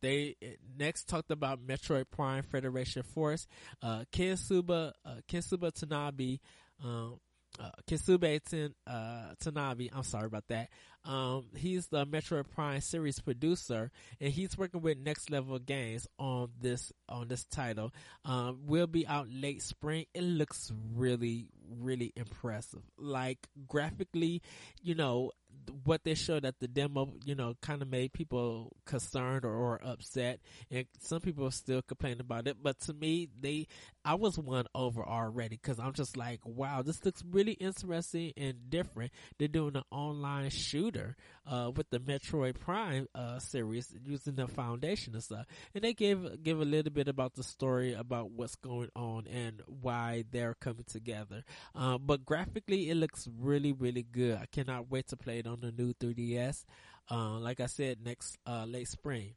they 0.01 0.35
next 0.77 1.07
talked 1.07 1.31
about 1.31 1.65
Metroid 1.65 2.05
Prime 2.11 2.43
Federation 2.43 3.03
Force. 3.03 3.47
Uh, 3.81 4.03
Kensuba, 4.11 4.93
uh, 5.05 5.15
Kensuba 5.27 5.71
Tanabe, 5.71 6.39
um, 6.83 7.19
uh, 7.59 7.69
Kisube 7.89 8.41
Ten, 8.43 8.73
uh, 8.87 9.33
Tanabe, 9.43 9.89
I'm 9.93 10.03
sorry 10.03 10.25
about 10.25 10.47
that. 10.47 10.69
Um, 11.05 11.47
he's 11.55 11.87
the 11.87 12.05
Metroid 12.05 12.49
Prime 12.49 12.79
series 12.79 13.19
producer, 13.19 13.91
and 14.21 14.31
he's 14.31 14.57
working 14.57 14.81
with 14.81 14.97
Next 14.97 15.29
Level 15.29 15.59
Games 15.59 16.07
on 16.17 16.49
this 16.61 16.93
on 17.09 17.27
this 17.27 17.43
title. 17.43 17.91
Um, 18.23 18.61
will 18.65 18.87
be 18.87 19.05
out 19.05 19.27
late 19.29 19.61
spring. 19.61 20.05
It 20.13 20.23
looks 20.23 20.71
really, 20.95 21.49
really 21.79 22.13
impressive. 22.15 22.83
Like 22.97 23.47
graphically, 23.67 24.41
you 24.81 24.95
know, 24.95 25.31
what 25.83 26.03
they 26.03 26.13
showed 26.13 26.45
at 26.45 26.59
the 26.59 26.67
demo, 26.67 27.13
you 27.25 27.35
know, 27.35 27.55
kind 27.61 27.81
of 27.81 27.89
made 27.89 28.13
people 28.13 28.75
concerned 28.85 29.45
or, 29.45 29.53
or, 29.53 29.79
upset, 29.83 30.39
and 30.71 30.85
some 30.99 31.21
people 31.21 31.49
still 31.51 31.81
complain 31.81 32.19
about 32.19 32.47
it. 32.47 32.57
But 32.61 32.79
to 32.81 32.93
me, 32.93 33.29
they, 33.39 33.67
I 34.03 34.15
was 34.15 34.37
won 34.37 34.65
over 34.75 35.03
already 35.03 35.57
because 35.61 35.79
I'm 35.79 35.93
just 35.93 36.17
like, 36.17 36.39
wow, 36.45 36.81
this 36.81 37.03
looks 37.05 37.23
really 37.29 37.53
interesting 37.53 38.33
and 38.35 38.69
different. 38.69 39.11
They're 39.37 39.47
doing 39.47 39.75
an 39.75 39.83
online 39.91 40.49
shooter 40.49 40.92
uh, 41.47 41.71
with 41.75 41.89
the 41.89 41.99
Metroid 41.99 42.59
Prime 42.59 43.07
uh, 43.13 43.39
series 43.39 43.93
using 44.05 44.35
the 44.35 44.47
foundation 44.47 45.13
and 45.13 45.23
stuff, 45.23 45.45
and 45.73 45.83
they 45.83 45.93
give 45.93 46.43
give 46.43 46.59
a 46.61 46.65
little 46.65 46.91
bit 46.91 47.07
about 47.07 47.33
the 47.33 47.43
story 47.43 47.93
about 47.93 48.31
what's 48.31 48.55
going 48.55 48.89
on 48.95 49.27
and 49.27 49.61
why 49.67 50.23
they're 50.31 50.55
coming 50.55 50.85
together. 50.87 51.43
Uh, 51.75 51.97
but 51.97 52.25
graphically, 52.25 52.89
it 52.89 52.95
looks 52.95 53.27
really, 53.39 53.71
really 53.71 54.03
good. 54.03 54.37
I 54.37 54.45
cannot 54.45 54.89
wait 54.89 55.07
to 55.07 55.17
play 55.17 55.39
it 55.39 55.47
on 55.47 55.61
the 55.61 55.71
new 55.71 55.93
3DS. 55.93 56.65
Uh, 57.09 57.39
like 57.39 57.59
I 57.59 57.65
said, 57.65 57.97
next 58.03 58.37
uh, 58.47 58.65
late 58.65 58.87
spring. 58.87 59.33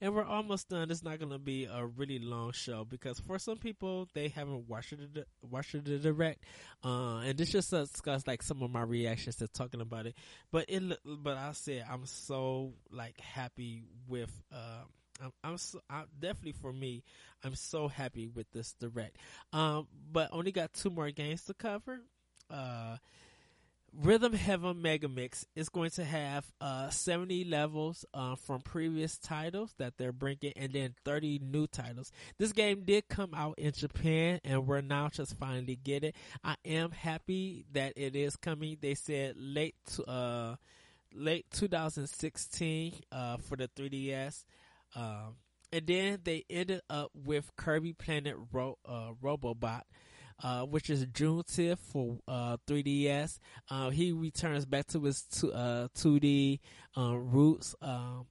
And 0.00 0.14
we're 0.14 0.24
almost 0.24 0.68
done. 0.68 0.90
It's 0.90 1.02
not 1.02 1.18
going 1.18 1.32
to 1.32 1.38
be 1.38 1.64
a 1.64 1.86
really 1.86 2.18
long 2.18 2.52
show 2.52 2.84
because 2.84 3.18
for 3.20 3.38
some 3.38 3.56
people 3.58 4.08
they 4.14 4.28
haven't 4.28 4.68
watched 4.68 4.92
it, 4.92 5.26
watched 5.42 5.72
the 5.72 5.98
direct, 5.98 6.44
uh, 6.84 7.18
and 7.18 7.38
this 7.38 7.50
just 7.50 7.70
discuss 7.70 8.26
like 8.26 8.42
some 8.42 8.62
of 8.62 8.70
my 8.70 8.82
reactions 8.82 9.36
to 9.36 9.48
talking 9.48 9.80
about 9.80 10.06
it. 10.06 10.14
But 10.52 10.66
it, 10.68 10.82
but 11.04 11.36
I 11.36 11.52
said 11.52 11.84
I'm 11.90 12.06
so 12.06 12.74
like 12.90 13.20
happy 13.20 13.84
with. 14.08 14.30
Uh, 14.52 14.82
I'm, 15.22 15.32
I'm, 15.42 15.56
so, 15.56 15.80
I'm, 15.88 16.04
definitely 16.18 16.52
for 16.52 16.72
me. 16.72 17.02
I'm 17.42 17.54
so 17.54 17.88
happy 17.88 18.26
with 18.26 18.50
this 18.52 18.74
direct. 18.74 19.16
Um, 19.52 19.86
but 20.12 20.28
only 20.30 20.52
got 20.52 20.74
two 20.74 20.90
more 20.90 21.10
games 21.10 21.44
to 21.44 21.54
cover. 21.54 22.00
Uh, 22.50 22.98
Rhythm 23.92 24.34
Heaven 24.34 24.82
Mega 24.82 25.08
Mix 25.08 25.46
is 25.54 25.68
going 25.68 25.90
to 25.90 26.04
have 26.04 26.44
uh, 26.60 26.90
70 26.90 27.44
levels 27.44 28.04
uh, 28.12 28.36
from 28.36 28.60
previous 28.60 29.16
titles 29.16 29.74
that 29.78 29.96
they're 29.96 30.12
bringing, 30.12 30.52
and 30.56 30.72
then 30.72 30.94
30 31.04 31.40
new 31.42 31.66
titles. 31.66 32.12
This 32.38 32.52
game 32.52 32.82
did 32.84 33.08
come 33.08 33.32
out 33.34 33.58
in 33.58 33.72
Japan, 33.72 34.40
and 34.44 34.66
we're 34.66 34.82
now 34.82 35.08
just 35.08 35.36
finally 35.38 35.76
get 35.76 36.04
it. 36.04 36.14
I 36.44 36.56
am 36.64 36.90
happy 36.90 37.64
that 37.72 37.94
it 37.96 38.14
is 38.14 38.36
coming. 38.36 38.76
They 38.80 38.94
said 38.94 39.34
late 39.38 39.76
to, 39.94 40.04
uh, 40.04 40.56
late 41.14 41.46
2016 41.52 42.92
uh, 43.12 43.38
for 43.38 43.56
the 43.56 43.68
3DS. 43.68 44.44
Um, 44.94 45.36
and 45.72 45.86
then 45.86 46.18
they 46.22 46.44
ended 46.48 46.82
up 46.88 47.10
with 47.14 47.50
Kirby 47.56 47.92
Planet 47.94 48.36
Ro- 48.52 48.78
uh, 48.86 49.12
Robobot 49.22 49.82
uh, 50.42 50.62
which 50.62 50.90
is 50.90 51.06
June 51.12 51.42
10th 51.42 51.78
for 51.78 52.18
uh, 52.28 52.56
3DS. 52.66 53.38
Uh, 53.70 53.90
he 53.90 54.12
returns 54.12 54.64
back 54.64 54.86
to 54.88 55.02
his 55.02 55.22
two, 55.22 55.48
2D 55.48 56.60
uh, 56.96 57.00
uh, 57.00 57.14
roots. 57.14 57.74
Um, 57.80 58.26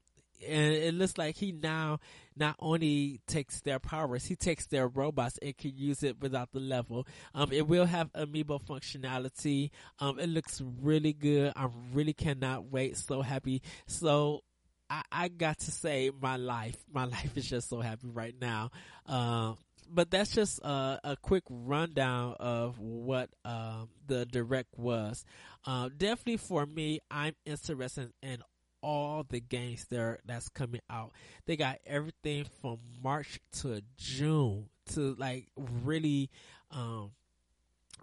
and 0.45 0.73
it 0.73 0.93
looks 0.93 1.17
like 1.17 1.35
he 1.37 1.51
now 1.51 1.99
not 2.35 2.55
only 2.59 3.21
takes 3.25 3.61
their 3.61 3.79
powers, 3.79 4.25
he 4.25 4.35
takes 4.35 4.67
their 4.67 4.87
robots 4.87 5.39
and 5.41 5.57
can 5.57 5.71
use 5.75 6.03
it 6.03 6.21
without 6.21 6.51
the 6.51 6.59
level. 6.59 7.07
Um, 7.33 7.51
it 7.51 7.67
will 7.67 7.85
have 7.85 8.11
amiibo 8.13 8.61
functionality. 8.61 9.71
Um, 9.99 10.19
it 10.19 10.27
looks 10.27 10.61
really 10.81 11.13
good. 11.13 11.53
I 11.55 11.69
really 11.93 12.13
cannot 12.13 12.65
wait. 12.71 12.97
So 12.97 13.21
happy. 13.21 13.61
So 13.87 14.43
I, 14.89 15.03
I 15.11 15.27
got 15.29 15.59
to 15.59 15.71
say 15.71 16.11
my 16.21 16.37
life, 16.37 16.77
my 16.93 17.05
life 17.05 17.35
is 17.37 17.47
just 17.47 17.69
so 17.69 17.79
happy 17.79 18.07
right 18.07 18.35
now. 18.39 18.71
Um, 19.05 19.57
but 19.89 20.11
that's 20.11 20.31
just 20.31 20.59
a 20.63 21.17
quick 21.21 21.43
rundown 21.49 22.35
of 22.39 22.79
what 22.79 23.29
um, 23.43 23.89
the 24.07 24.25
direct 24.25 24.77
was. 24.77 25.25
Uh, 25.65 25.89
definitely 25.95 26.37
for 26.37 26.65
me, 26.65 26.99
I'm 27.09 27.35
interested 27.45 28.11
in 28.21 28.39
all 28.81 29.25
the 29.27 29.39
games 29.39 29.85
there 29.89 30.19
that's 30.25 30.49
coming 30.49 30.81
out. 30.89 31.11
They 31.45 31.57
got 31.57 31.79
everything 31.87 32.45
from 32.61 32.77
March 33.03 33.39
to 33.61 33.81
June 33.97 34.69
to 34.93 35.15
like 35.17 35.47
really, 35.57 36.29
um, 36.71 37.11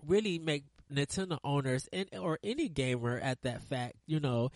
really 0.05 0.39
make 0.39 0.65
Nintendo 0.93 1.39
owners 1.45 1.89
and 1.93 2.09
or 2.19 2.39
any 2.43 2.69
gamer 2.69 3.19
at 3.19 3.43
that 3.43 3.63
fact, 3.63 3.95
you 4.07 4.19
know, 4.21 4.51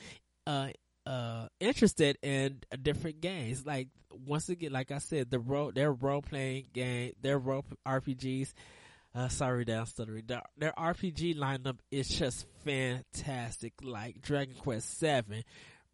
uh, 0.47 0.69
uh, 1.07 1.47
interested 1.61 2.19
in 2.23 2.61
different 2.83 3.21
games. 3.21 3.65
Like 3.65 3.89
once 4.11 4.49
again, 4.49 4.73
like 4.73 4.91
I 4.91 4.99
said, 4.99 5.31
the 5.31 5.39
role 5.39 5.73
their 5.73 5.93
role 5.93 6.23
playing 6.23 6.67
game, 6.73 7.13
their 7.23 7.39
role 7.39 7.65
RPGs. 7.87 8.53
Uh, 9.15 9.29
sorry 9.29 9.65
that 9.65 9.79
I'm 9.79 9.87
stuttering. 9.87 10.25
Their, 10.27 10.43
their 10.59 10.73
RPG 10.73 11.37
lineup 11.37 11.79
is 11.91 12.09
just 12.09 12.47
fantastic. 12.65 13.73
Like 13.83 14.21
Dragon 14.21 14.55
Quest 14.57 14.99
Seven, 14.99 15.43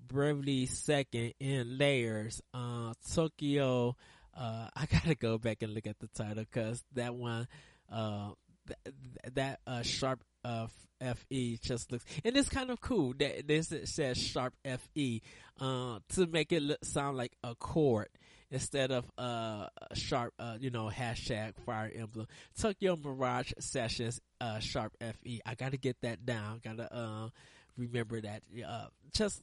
Bravely 0.01 0.67
Second 0.67 1.35
End 1.41 1.79
Layers. 1.79 2.41
Uh, 2.53 2.95
Tokyo. 3.15 3.97
Uh, 4.37 4.69
I 4.77 4.87
gotta 4.87 5.15
go 5.15 5.39
back 5.39 5.63
and 5.63 5.75
look 5.75 5.87
at 5.87 6.01
the 6.01 6.09
title 6.09 6.45
because 6.51 6.83
that 6.95 7.15
one, 7.15 7.47
uh, 7.93 8.31
th- 8.67 8.97
that 9.35 9.61
uh, 9.67 9.83
sharp 9.83 10.25
uh, 10.45 10.67
FE 11.01 11.59
just 11.61 11.91
looks, 11.91 12.05
and 12.25 12.37
it's 12.37 12.49
kind 12.49 12.71
of 12.71 12.81
cool 12.81 13.15
that 13.19 13.47
this 13.49 13.73
says 13.85 14.19
sharp 14.19 14.55
FE, 14.65 15.23
uh, 15.61 15.99
to 16.11 16.27
make 16.27 16.53
it 16.53 16.63
look, 16.63 16.85
sound 16.85 17.17
like 17.17 17.33
a 17.43 17.55
chord 17.55 18.09
instead 18.53 18.93
of 18.93 19.11
uh 19.17 19.67
sharp 19.95 20.35
uh 20.39 20.57
you 20.61 20.71
know 20.71 20.91
hashtag 20.95 21.55
fire 21.65 21.91
emblem. 21.95 22.29
Tokyo 22.61 22.97
Mirage 22.97 23.53
sessions 23.59 24.21
uh 24.41 24.59
sharp 24.59 24.93
fe 25.01 25.41
i 25.47 25.55
gotta 25.55 25.79
get 25.79 25.97
that 26.03 26.25
down. 26.25 26.61
Gotta 26.63 26.95
uh 26.95 27.29
remember 27.77 28.21
that. 28.21 28.43
Uh 28.65 28.87
just 29.15 29.41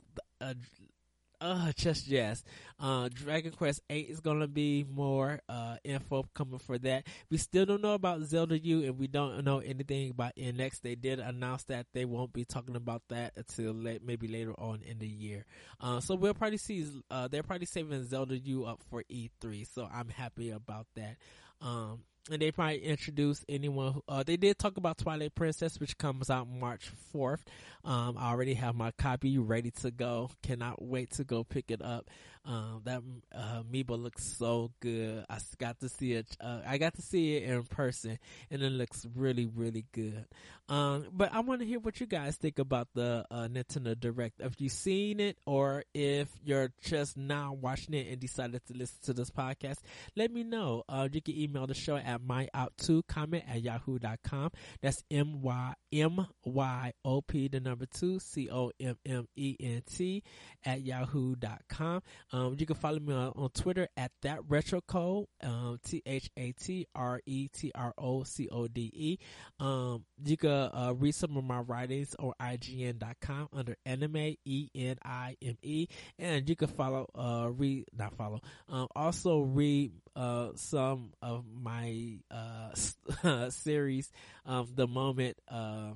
uh 1.41 1.71
just 1.75 2.07
yes. 2.07 2.43
Uh, 2.79 3.09
Dragon 3.13 3.51
Quest 3.51 3.81
8 3.89 4.09
is 4.09 4.19
gonna 4.21 4.47
be 4.47 4.85
more, 4.89 5.41
uh, 5.49 5.77
info 5.83 6.23
coming 6.33 6.59
for 6.59 6.77
that. 6.79 7.07
We 7.29 7.37
still 7.37 7.65
don't 7.65 7.81
know 7.81 7.93
about 7.93 8.21
Zelda 8.23 8.57
U 8.57 8.83
and 8.83 8.97
we 8.97 9.07
don't 9.07 9.43
know 9.43 9.59
anything 9.59 10.11
about 10.11 10.35
NX. 10.37 10.81
They 10.81 10.95
did 10.95 11.19
announce 11.19 11.63
that 11.65 11.87
they 11.93 12.05
won't 12.05 12.31
be 12.31 12.45
talking 12.45 12.75
about 12.75 13.03
that 13.09 13.33
until 13.35 13.73
late, 13.73 14.01
maybe 14.03 14.27
later 14.27 14.53
on 14.57 14.81
in 14.83 14.99
the 14.99 15.07
year. 15.07 15.45
Uh, 15.81 15.99
so 15.99 16.15
we'll 16.15 16.33
probably 16.33 16.57
see, 16.57 16.85
uh, 17.11 17.27
they're 17.27 17.43
probably 17.43 17.65
saving 17.65 18.05
Zelda 18.05 18.37
U 18.37 18.65
up 18.65 18.81
for 18.89 19.03
E3. 19.11 19.67
So 19.67 19.89
I'm 19.91 20.09
happy 20.09 20.51
about 20.51 20.87
that. 20.95 21.17
Um, 21.61 21.99
and 22.31 22.41
they 22.41 22.51
probably 22.51 22.83
introduce 22.83 23.43
anyone. 23.49 23.93
Who, 23.93 24.03
uh, 24.07 24.23
they 24.23 24.37
did 24.37 24.57
talk 24.57 24.77
about 24.77 24.97
Twilight 24.97 25.35
Princess, 25.35 25.79
which 25.79 25.97
comes 25.97 26.29
out 26.29 26.47
March 26.47 26.89
fourth. 27.11 27.43
Um, 27.83 28.17
I 28.17 28.31
already 28.31 28.53
have 28.55 28.75
my 28.75 28.91
copy 28.91 29.37
ready 29.37 29.71
to 29.81 29.91
go. 29.91 30.29
Cannot 30.43 30.81
wait 30.81 31.11
to 31.11 31.23
go 31.23 31.43
pick 31.43 31.71
it 31.71 31.81
up. 31.81 32.09
Um, 32.49 32.81
that 32.85 33.03
uh, 33.31 33.61
Amiibo 33.61 34.01
looks 34.01 34.23
so 34.23 34.71
good. 34.79 35.23
I 35.29 35.37
got 35.59 35.79
to 35.81 35.89
see 35.89 36.13
it. 36.13 36.35
Uh, 36.41 36.61
I 36.65 36.79
got 36.79 36.95
to 36.95 37.01
see 37.03 37.35
it 37.35 37.43
in 37.43 37.61
person, 37.61 38.17
and 38.49 38.63
it 38.63 38.71
looks 38.71 39.05
really, 39.15 39.45
really 39.45 39.85
good. 39.91 40.25
Um, 40.67 41.05
but 41.11 41.31
I 41.31 41.41
want 41.41 41.61
to 41.61 41.67
hear 41.67 41.77
what 41.77 41.99
you 41.99 42.07
guys 42.07 42.37
think 42.37 42.57
about 42.57 42.87
the 42.95 43.23
uh, 43.29 43.47
Nintendo 43.47 43.99
Direct. 43.99 44.41
Have 44.41 44.55
you've 44.57 44.71
seen 44.71 45.19
it, 45.19 45.37
or 45.45 45.83
if 45.93 46.27
you're 46.43 46.71
just 46.81 47.17
now 47.17 47.53
watching 47.53 47.93
it 47.93 48.07
and 48.07 48.19
decided 48.19 48.65
to 48.65 48.73
listen 48.73 48.97
to 49.03 49.13
this 49.13 49.29
podcast, 49.29 49.77
let 50.15 50.31
me 50.31 50.43
know. 50.43 50.83
Uh, 50.89 51.07
you 51.11 51.21
can 51.21 51.37
email 51.37 51.67
the 51.67 51.75
show 51.75 51.97
at 51.97 52.19
myop2 52.21 53.03
comment 53.07 53.43
at 53.47 53.61
yahoo.com. 53.61 54.51
That's 54.81 55.03
M 55.11 55.43
Y 55.43 55.73
M 55.93 56.25
Y 56.45 56.93
O 57.05 57.21
P, 57.21 57.47
the 57.47 57.59
number 57.59 57.85
two, 57.85 58.19
C 58.19 58.49
O 58.51 58.71
M 58.79 58.97
M 59.05 59.27
E 59.35 59.55
N 59.59 59.83
T 59.87 60.23
at 60.65 60.81
yahoo.com. 60.81 62.01
Um, 62.39 62.55
you 62.57 62.65
can 62.65 62.75
follow 62.75 62.99
me 62.99 63.13
on, 63.13 63.33
on 63.35 63.49
Twitter 63.49 63.89
at 63.97 64.11
that 64.21 64.39
retro 64.47 64.79
code, 64.81 65.25
um, 65.43 65.77
T 65.83 66.01
H 66.05 66.29
A 66.37 66.53
T 66.53 66.87
R 66.95 67.19
E 67.25 67.49
T 67.49 67.71
R 67.75 67.93
O 67.97 68.23
C 68.23 68.47
O 68.49 68.67
D 68.67 68.89
E. 68.93 69.17
Um, 69.59 70.05
you 70.23 70.37
can 70.37 70.49
uh, 70.49 70.93
read 70.97 71.15
some 71.15 71.35
of 71.35 71.43
my 71.43 71.59
writings 71.59 72.15
on 72.17 72.31
IGN.com 72.41 73.49
under 73.51 73.75
anime, 73.85 74.35
E 74.45 74.69
N 74.73 74.97
I 75.03 75.35
M 75.41 75.57
E. 75.61 75.87
And 76.17 76.47
you 76.47 76.55
can 76.55 76.69
follow, 76.69 77.07
uh, 77.13 77.49
read, 77.51 77.85
not 77.97 78.15
follow, 78.15 78.39
um, 78.69 78.87
also 78.95 79.41
read 79.41 79.91
uh, 80.15 80.51
some 80.55 81.11
of 81.21 81.43
my 81.51 82.19
uh, 82.31 83.49
series, 83.49 84.11
um, 84.45 84.69
The 84.73 84.87
Moment 84.87 85.37
uh, 85.49 85.91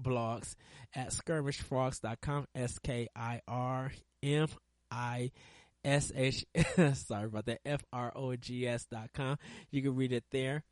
blogs 0.00 0.56
at 0.96 1.10
skirmishfrogs.com, 1.10 2.48
S 2.56 2.78
K 2.80 3.06
I 3.14 3.40
R 3.46 3.92
M 4.22 4.48
I 4.90 5.30
S 5.86 6.12
H, 6.14 6.44
sorry 6.94 7.26
about 7.26 7.46
that, 7.46 7.60
F 7.64 7.82
R 7.92 8.12
O 8.14 8.34
G 8.34 8.66
S 8.66 8.84
dot 8.86 9.10
com. 9.14 9.38
You 9.70 9.82
can 9.82 9.94
read 9.94 10.12
it 10.12 10.24
there. 10.32 10.64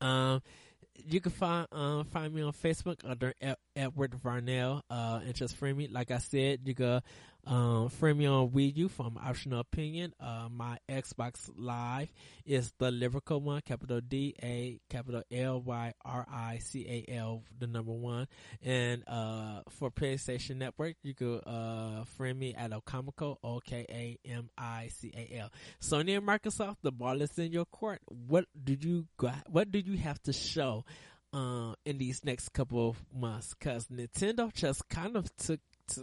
Um, 0.00 0.42
you 0.96 1.20
can 1.20 1.32
find 1.32 1.66
uh, 1.70 2.04
find 2.04 2.32
me 2.32 2.42
on 2.42 2.52
Facebook 2.52 3.00
under 3.04 3.34
Edward 3.76 4.12
Varnell 4.12 4.80
uh, 4.88 5.20
and 5.24 5.34
just 5.34 5.56
frame 5.56 5.76
me. 5.76 5.88
Like 5.88 6.10
I 6.10 6.18
said, 6.18 6.60
you 6.64 6.74
can 6.74 7.02
um, 7.46 7.84
on 7.84 7.90
Wii 8.50 8.90
from 8.90 9.18
Optional 9.18 9.60
Opinion. 9.60 10.14
Uh, 10.18 10.48
my 10.50 10.78
Xbox 10.88 11.50
Live 11.56 12.12
is 12.46 12.72
the 12.78 12.90
lyrical 12.90 13.40
one, 13.40 13.60
capital 13.62 14.00
D 14.00 14.34
A 14.42 14.80
capital 14.88 15.22
L 15.30 15.60
Y 15.60 15.92
R 16.04 16.26
I 16.30 16.58
C 16.58 16.86
A 17.08 17.12
L, 17.12 17.42
the 17.58 17.66
number 17.66 17.92
one. 17.92 18.26
And 18.62 19.02
uh, 19.06 19.60
for 19.70 19.90
PlayStation 19.90 20.56
Network, 20.56 20.96
you 21.02 21.14
can 21.14 21.40
uh, 21.40 22.04
frame 22.16 22.38
me 22.38 22.54
at 22.54 22.70
Okamico, 22.70 23.36
O 23.42 23.60
K 23.60 23.86
A 23.88 24.28
M 24.28 24.48
I 24.56 24.88
C 24.88 25.12
A 25.14 25.38
L. 25.40 25.50
Sony 25.80 26.16
and 26.16 26.26
Microsoft, 26.26 26.76
the 26.82 26.92
ball 26.92 27.20
is 27.20 27.38
in 27.38 27.52
your 27.52 27.66
court. 27.66 28.00
What 28.06 28.46
did 28.62 28.84
you 28.84 29.06
got? 29.16 29.44
What 29.48 29.70
did 29.70 29.86
you 29.86 29.98
have 29.98 30.22
to 30.22 30.32
show? 30.32 30.84
Uh, 31.32 31.74
in 31.84 31.98
these 31.98 32.24
next 32.24 32.50
couple 32.50 32.90
of 32.90 32.96
months, 33.12 33.54
cause 33.54 33.88
Nintendo 33.88 34.54
just 34.54 34.88
kind 34.88 35.16
of 35.16 35.34
took 35.36 35.58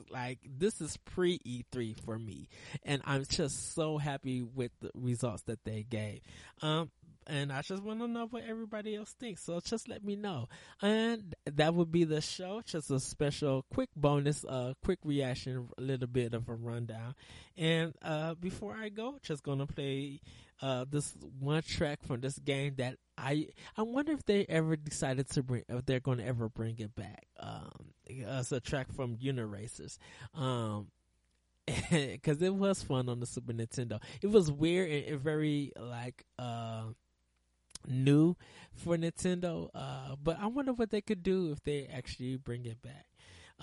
like 0.10 0.40
this 0.46 0.82
is 0.82 0.98
pre 0.98 1.40
E3 1.40 1.96
for 2.04 2.18
me, 2.18 2.48
and 2.84 3.02
I'm 3.06 3.26
just 3.26 3.74
so 3.74 3.98
happy 3.98 4.42
with 4.42 4.72
the 4.82 4.92
results 4.94 5.44
that 5.44 5.64
they 5.64 5.86
gave. 5.90 6.22
Um, 6.62 6.92
and 7.28 7.52
I 7.52 7.62
just 7.62 7.84
want 7.84 8.00
to 8.00 8.08
know 8.08 8.28
what 8.28 8.44
everybody 8.48 8.96
else 8.96 9.12
thinks. 9.20 9.44
So 9.44 9.60
just 9.60 9.88
let 9.88 10.04
me 10.04 10.16
know. 10.16 10.50
And 10.82 11.36
that 11.46 11.74
would 11.74 11.92
be 11.92 12.04
the 12.04 12.22
show. 12.22 12.62
Just 12.66 12.92
a 12.92 13.00
special 13.00 13.66
quick 13.74 13.90
bonus, 13.96 14.44
uh, 14.46 14.74
quick 14.84 15.00
reaction, 15.04 15.70
a 15.78 15.82
little 15.82 16.08
bit 16.08 16.34
of 16.34 16.50
a 16.50 16.56
rundown. 16.56 17.16
And, 17.58 17.94
uh, 18.02 18.36
before 18.36 18.76
I 18.76 18.90
go, 18.90 19.18
just 19.22 19.44
gonna 19.44 19.68
play, 19.68 20.22
uh, 20.62 20.86
this 20.90 21.16
one 21.40 21.64
track 21.64 22.04
from 22.04 22.22
this 22.22 22.38
game 22.40 22.76
that 22.78 22.98
I, 23.18 23.48
I 23.78 23.84
wonder 23.84 24.12
if 24.14 24.26
they 24.26 24.46
ever 24.48 24.76
decided 24.76 25.30
to 25.32 25.44
bring, 25.44 25.64
if 25.70 25.86
they're 25.86 26.00
gonna 26.00 26.24
ever 26.24 26.50
bring 26.50 26.80
it 26.80 26.96
back. 26.96 27.28
Um, 27.40 27.94
it's 28.06 28.52
a 28.52 28.60
track 28.60 28.92
from 28.94 29.18
Uniracers. 29.18 29.98
Um, 30.34 30.88
because 31.92 32.42
it 32.42 32.54
was 32.54 32.82
fun 32.84 33.10
on 33.10 33.20
the 33.20 33.26
Super 33.26 33.54
Nintendo. 33.54 34.02
It 34.22 34.28
was 34.28 34.52
weird 34.52 34.90
and, 34.90 35.06
and 35.06 35.22
very 35.22 35.72
like 35.80 36.26
uh 36.40 36.86
new 37.88 38.36
for 38.74 38.98
Nintendo. 38.98 39.70
Uh, 39.74 40.16
but 40.22 40.38
I 40.40 40.48
wonder 40.48 40.74
what 40.74 40.90
they 40.90 41.02
could 41.02 41.24
do 41.24 41.52
if 41.52 41.64
they 41.64 41.88
actually 41.92 42.38
bring 42.38 42.66
it 42.66 42.82
back. 42.82 43.06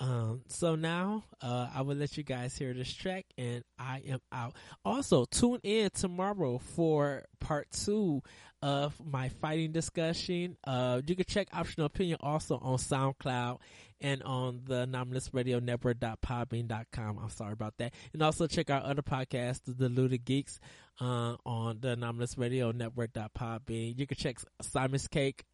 Um, 0.00 0.42
so 0.46 0.76
now, 0.76 1.24
uh, 1.42 1.68
I 1.74 1.82
will 1.82 1.96
let 1.96 2.16
you 2.16 2.22
guys 2.22 2.56
hear 2.56 2.72
this 2.72 2.92
track 2.92 3.26
and 3.36 3.64
I 3.78 4.02
am 4.06 4.20
out. 4.30 4.54
Also, 4.84 5.24
tune 5.24 5.58
in 5.64 5.90
tomorrow 5.90 6.58
for 6.58 7.24
part 7.40 7.68
two 7.72 8.22
of 8.62 8.94
my 9.04 9.28
fighting 9.28 9.72
discussion. 9.72 10.56
Uh, 10.64 11.00
you 11.04 11.16
can 11.16 11.24
check 11.24 11.48
Optional 11.52 11.86
Opinion 11.86 12.18
also 12.20 12.58
on 12.58 12.78
SoundCloud 12.78 13.58
and 14.00 14.22
on 14.22 14.62
the 14.66 14.80
Anomalous 14.80 15.32
Radio 15.32 15.58
Network.podbean.com. 15.58 17.18
I'm 17.18 17.30
sorry 17.30 17.52
about 17.52 17.76
that. 17.78 17.94
And 18.12 18.22
also 18.22 18.46
check 18.46 18.70
our 18.70 18.82
other 18.82 19.02
podcast, 19.02 19.60
The 19.66 19.88
Deluded 19.88 20.24
Geeks, 20.24 20.60
uh, 21.00 21.36
on 21.44 21.78
the 21.80 21.90
Anomalous 21.90 22.38
Radio 22.38 22.70
Network.podbean. 22.70 23.98
You 23.98 24.06
can 24.06 24.16
check 24.16 24.36
Simon's 24.60 25.08
Cake 25.08 25.44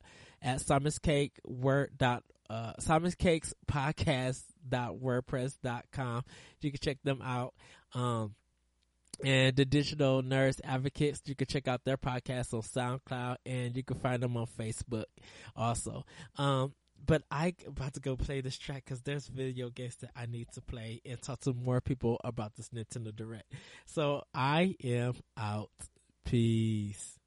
at 0.43 0.61
Simon's 0.61 0.99
Cake 0.99 1.41
Word 1.47 1.93
dot 1.97 2.23
uh, 2.51 2.73
Simon's 2.79 3.15
Cakes 3.15 3.55
Podcast 3.67 4.43
dot 4.69 4.97
WordPress 4.97 5.57
dot 5.63 5.87
com. 5.93 6.23
You 6.61 6.71
can 6.71 6.81
check 6.81 6.99
them 7.03 7.23
out. 7.23 7.55
Um, 7.95 8.35
and 9.23 9.55
the 9.57 9.65
digital 9.65 10.23
nurse 10.23 10.57
advocates 10.65 11.23
you 11.27 11.37
can 11.37 11.47
check 11.47 11.69
out 11.69 11.85
their 11.85 11.97
podcast 11.97 12.53
on 12.53 12.63
soundcloud 12.63 13.37
and 13.47 13.77
you 13.77 13.85
can 13.85 13.97
find 13.99 14.21
them 14.21 14.37
on 14.37 14.47
facebook 14.59 15.05
also 15.55 16.05
um, 16.37 16.73
but 17.05 17.23
I 17.31 17.55
about 17.67 17.95
to 17.95 18.01
go 18.01 18.17
play 18.17 18.41
this 18.41 18.59
track 18.59 18.85
because 18.85 19.03
there's 19.03 19.27
video 19.27 19.71
games 19.71 19.97
that 19.97 20.11
I 20.17 20.27
need 20.27 20.49
to 20.53 20.61
play 20.61 21.01
and 21.05 21.21
talk 21.21 21.41
to 21.41 21.53
more 21.53 21.81
people 21.81 22.21
about 22.25 22.55
this 22.57 22.71
Nintendo 22.71 23.15
Direct. 23.15 23.53
So 23.87 24.25
I 24.35 24.77
am 24.83 25.15
out. 25.37 25.71
Peace. 26.25 27.19